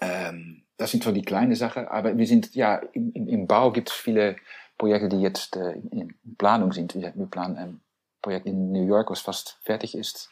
Ähm, 0.00 0.62
das 0.76 0.92
sind 0.92 1.02
so 1.02 1.10
die 1.10 1.22
kleinen 1.22 1.56
Sachen, 1.56 1.88
aber 1.88 2.16
wir 2.16 2.26
sind, 2.26 2.54
ja, 2.54 2.76
im, 2.92 3.12
im 3.12 3.46
Bau 3.48 3.72
gibt 3.72 3.90
es 3.90 3.96
viele 3.96 4.36
Projekte, 4.78 5.08
die 5.08 5.20
jetzt 5.20 5.56
äh, 5.56 5.72
in 5.90 6.14
Planung 6.38 6.72
sind. 6.72 6.94
Wir, 6.94 7.12
wir 7.16 7.26
planen 7.26 7.56
ein 7.56 7.80
Projekt 8.22 8.46
in 8.46 8.70
New 8.70 8.86
York, 8.86 9.10
was 9.10 9.20
fast 9.20 9.58
fertig 9.64 9.96
ist. 9.96 10.28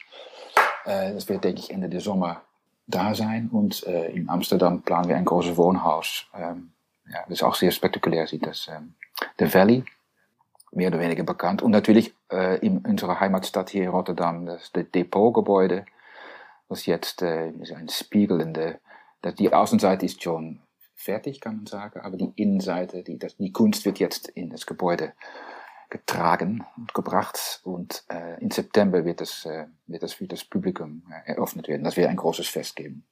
Äh, 0.85 1.13
das 1.13 1.27
wird, 1.27 1.43
denke 1.43 1.59
ich, 1.59 1.69
Ende 1.69 1.89
des 1.89 2.05
Sommer 2.05 2.43
da 2.87 3.13
sein. 3.13 3.49
Und 3.51 3.85
äh, 3.85 4.09
in 4.11 4.29
Amsterdam 4.29 4.81
planen 4.81 5.09
wir 5.09 5.17
ein 5.17 5.25
großes 5.25 5.57
Wohnhaus. 5.57 6.25
Ähm, 6.33 6.71
ja, 7.09 7.19
das 7.23 7.39
ist 7.39 7.43
auch 7.43 7.55
sehr 7.55 7.71
spektakulär, 7.71 8.25
sieht 8.25 8.45
das. 8.45 8.69
Ähm, 8.69 8.95
The 9.37 9.53
Valley, 9.53 9.83
mehr 10.71 10.89
oder 10.89 10.99
weniger 10.99 11.23
bekannt. 11.23 11.61
Und 11.61 11.71
natürlich 11.71 12.13
äh, 12.31 12.59
in 12.59 12.79
unserer 12.79 13.19
Heimatstadt 13.19 13.69
hier 13.69 13.83
in 13.83 13.89
Rotterdam, 13.89 14.45
das, 14.45 14.71
das 14.71 14.85
Depotgebäude, 14.93 15.85
was 16.67 16.85
jetzt 16.85 17.21
äh, 17.21 17.51
ein 17.75 17.89
spiegelnde, 17.89 18.79
das, 19.21 19.35
die 19.35 19.51
Außenseite 19.51 20.05
ist 20.05 20.21
schon 20.21 20.59
fertig, 20.95 21.41
kann 21.41 21.57
man 21.57 21.65
sagen, 21.67 22.01
aber 22.01 22.17
die 22.17 22.31
Innenseite, 22.35 23.03
die, 23.03 23.17
das, 23.17 23.37
die 23.37 23.51
Kunst 23.51 23.85
wird 23.85 23.99
jetzt 23.99 24.29
in 24.29 24.49
das 24.49 24.65
Gebäude 24.65 25.13
getragen 25.89 26.65
und 26.75 26.93
gebracht 26.93 27.61
und 27.63 28.03
äh, 28.09 28.41
in 28.41 28.51
September 28.51 29.05
wird 29.05 29.21
es, 29.21 29.45
äh, 29.45 29.67
wird 29.85 30.03
es 30.03 30.13
für 30.13 30.27
das 30.27 30.43
Publikum 30.43 31.03
äh, 31.09 31.31
eröffnet 31.31 31.67
werden. 31.67 31.83
Das 31.83 31.95
wird 31.95 32.09
ein 32.09 32.17
großes 32.17 32.47
Fest 32.47 32.75
geben. 32.75 33.05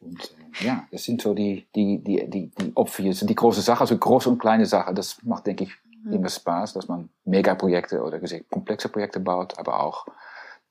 Und 0.00 0.34
äh, 0.60 0.64
ja, 0.64 0.86
das 0.92 1.04
sind 1.04 1.22
so 1.22 1.34
die, 1.34 1.66
die, 1.74 1.98
die, 1.98 2.28
die, 2.28 2.50
die 2.50 2.72
obvious, 2.74 3.20
die 3.20 3.34
große 3.34 3.62
Sachen, 3.62 3.80
also 3.80 3.98
große 3.98 4.28
und 4.28 4.38
kleine 4.38 4.66
Sachen. 4.66 4.94
Das 4.94 5.22
macht, 5.24 5.46
denke 5.46 5.64
ich, 5.64 5.72
immer 6.10 6.28
Spaß, 6.28 6.74
dass 6.74 6.88
man 6.88 7.08
Megaprojekte 7.24 8.02
oder 8.02 8.18
gesagt 8.18 8.50
komplexe 8.50 8.88
Projekte 8.88 9.20
baut, 9.20 9.58
aber 9.58 9.80
auch 9.80 10.06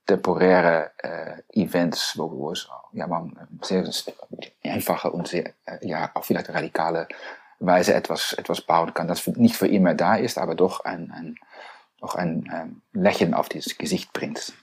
temporäre 0.06 0.92
äh, 0.98 1.42
Events, 1.54 2.18
wo, 2.18 2.32
wo 2.32 2.52
es 2.52 2.68
ja, 2.94 3.08
man 3.08 3.38
sehr 3.62 3.90
einfache 4.64 5.12
und 5.12 5.28
sehr, 5.28 5.54
ja, 5.82 6.12
auch 6.14 6.26
vielleicht 6.26 6.50
radikale 6.50 7.08
Weise 7.60 7.94
etwas, 7.94 8.34
etwas 8.34 8.62
bauen 8.62 8.94
kann, 8.94 9.08
das 9.08 9.26
nicht 9.28 9.56
für 9.56 9.68
immer 9.68 9.94
da 9.94 10.16
ist, 10.16 10.38
aber 10.38 10.56
doch 10.56 10.84
ein, 10.84 11.12
ein, 11.12 11.36
auch 12.02 12.16
ein 12.16 12.50
ähm, 12.54 12.82
Lächeln 12.94 13.34
auf 13.34 13.50
dieses 13.50 13.78
Gesicht 13.78 14.12
bringt. 14.14 14.54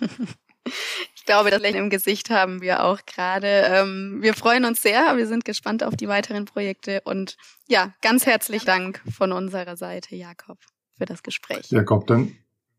Ich 1.22 1.26
glaube, 1.26 1.50
das 1.50 1.62
Lächeln 1.62 1.84
im 1.84 1.88
Gesicht 1.90 2.30
haben 2.30 2.62
wir 2.62 2.82
auch 2.82 2.98
gerade. 3.06 3.46
Ähm, 3.46 4.18
wir 4.22 4.34
freuen 4.34 4.64
uns 4.64 4.82
sehr. 4.82 5.16
Wir 5.16 5.28
sind 5.28 5.44
gespannt 5.44 5.84
auf 5.84 5.94
die 5.94 6.08
weiteren 6.08 6.46
Projekte. 6.46 7.00
Und 7.04 7.36
ja, 7.68 7.92
ganz 8.02 8.26
herzlich 8.26 8.64
Dank 8.64 9.00
von 9.08 9.30
unserer 9.30 9.76
Seite, 9.76 10.16
Jakob, 10.16 10.58
für 10.98 11.04
das 11.04 11.22
Gespräch. 11.22 11.70
Jakob, 11.70 12.08
dann 12.08 12.32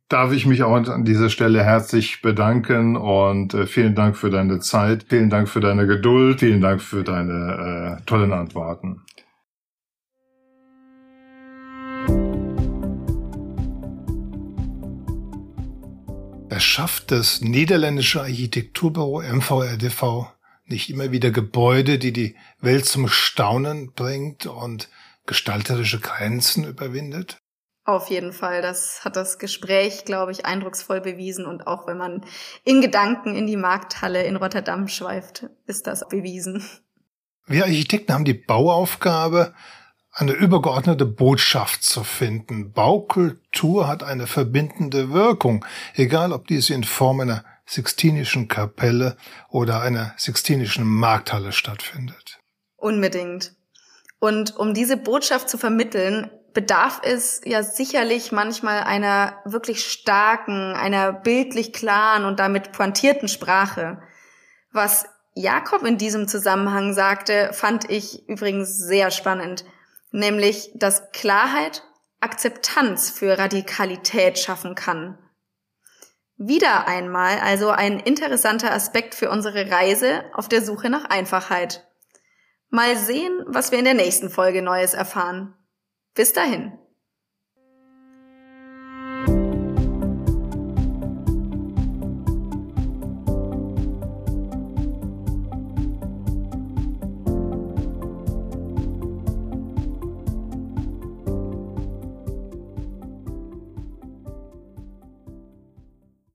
darf 0.09 0.33
ich 0.33 0.45
mich 0.45 0.61
auch 0.61 0.73
an 0.73 1.05
dieser 1.05 1.29
Stelle 1.29 1.63
herzlich 1.63 2.21
bedanken 2.21 2.97
und 2.97 3.53
äh, 3.53 3.65
vielen 3.65 3.95
Dank 3.95 4.17
für 4.17 4.29
deine 4.29 4.59
Zeit, 4.59 5.05
vielen 5.07 5.29
Dank 5.29 5.47
für 5.47 5.61
deine 5.61 5.87
Geduld, 5.87 6.41
vielen 6.41 6.59
Dank 6.59 6.81
für 6.81 7.05
deine 7.05 8.01
äh, 8.01 8.05
tollen 8.05 8.33
Antworten. 8.33 9.05
Es 16.55 16.63
schafft 16.63 17.09
das 17.09 17.41
niederländische 17.41 18.21
Architekturbüro 18.21 19.23
MVRDV 19.23 20.27
nicht 20.65 20.91
immer 20.91 21.11
wieder 21.11 21.31
Gebäude, 21.31 21.97
die 21.97 22.13
die 22.13 22.35
Welt 22.59 22.85
zum 22.85 23.07
Staunen 23.07 23.91
bringt 23.93 24.45
und 24.45 24.87
gestalterische 25.25 25.99
Grenzen 25.99 26.63
überwindet? 26.63 27.39
Auf 27.85 28.11
jeden 28.11 28.33
Fall. 28.33 28.61
Das 28.61 29.03
hat 29.03 29.15
das 29.15 29.39
Gespräch, 29.39 30.05
glaube 30.05 30.31
ich, 30.31 30.45
eindrucksvoll 30.45 31.01
bewiesen. 31.01 31.47
Und 31.47 31.65
auch 31.65 31.87
wenn 31.87 31.97
man 31.97 32.23
in 32.63 32.81
Gedanken 32.81 33.35
in 33.35 33.47
die 33.47 33.57
Markthalle 33.57 34.23
in 34.23 34.35
Rotterdam 34.35 34.87
schweift, 34.87 35.47
ist 35.65 35.87
das 35.87 36.07
bewiesen. 36.07 36.63
Wir 37.47 37.63
Architekten 37.63 38.13
haben 38.13 38.25
die 38.25 38.35
Bauaufgabe, 38.35 39.55
eine 40.13 40.33
übergeordnete 40.33 41.05
Botschaft 41.05 41.83
zu 41.83 42.03
finden. 42.03 42.71
Baukultur 42.71 43.87
hat 43.87 44.03
eine 44.03 44.27
verbindende 44.27 45.11
Wirkung, 45.11 45.65
egal 45.95 46.31
ob 46.31 46.47
dies 46.47 46.69
in 46.69 46.83
Form 46.83 47.19
einer 47.19 47.43
Sixtinischen 47.65 48.47
Kapelle 48.47 49.17
oder 49.49 49.81
einer 49.81 50.13
Sixtinischen 50.17 50.85
Markthalle 50.85 51.51
stattfindet. 51.51 52.39
Unbedingt. 52.77 53.53
Und 54.19 54.55
um 54.55 54.73
diese 54.73 54.97
Botschaft 54.97 55.49
zu 55.49 55.57
vermitteln, 55.57 56.29
bedarf 56.53 57.01
es 57.03 57.41
ja 57.45 57.63
sicherlich 57.63 58.31
manchmal 58.31 58.83
einer 58.83 59.39
wirklich 59.45 59.85
starken, 59.85 60.75
einer 60.75 61.11
bildlich 61.11 61.73
klaren 61.73 62.25
und 62.25 62.39
damit 62.39 62.71
pointierten 62.71 63.27
Sprache. 63.27 63.99
Was 64.71 65.05
Jakob 65.33 65.83
in 65.83 65.97
diesem 65.97 66.27
Zusammenhang 66.27 66.93
sagte, 66.93 67.49
fand 67.53 67.89
ich 67.89 68.27
übrigens 68.29 68.77
sehr 68.77 69.09
spannend 69.09 69.65
nämlich 70.13 70.71
dass 70.75 71.11
Klarheit 71.11 71.83
Akzeptanz 72.21 73.09
für 73.09 73.37
Radikalität 73.37 74.39
schaffen 74.39 74.75
kann. 74.75 75.17
Wieder 76.37 76.87
einmal 76.87 77.39
also 77.39 77.69
ein 77.69 77.99
interessanter 77.99 78.71
Aspekt 78.71 79.13
für 79.13 79.29
unsere 79.29 79.69
Reise 79.69 80.23
auf 80.33 80.47
der 80.47 80.61
Suche 80.61 80.89
nach 80.89 81.05
Einfachheit. 81.05 81.85
Mal 82.69 82.95
sehen, 82.95 83.43
was 83.45 83.71
wir 83.71 83.79
in 83.79 83.85
der 83.85 83.93
nächsten 83.93 84.29
Folge 84.29 84.61
Neues 84.61 84.93
erfahren. 84.93 85.53
Bis 86.13 86.31
dahin. 86.31 86.77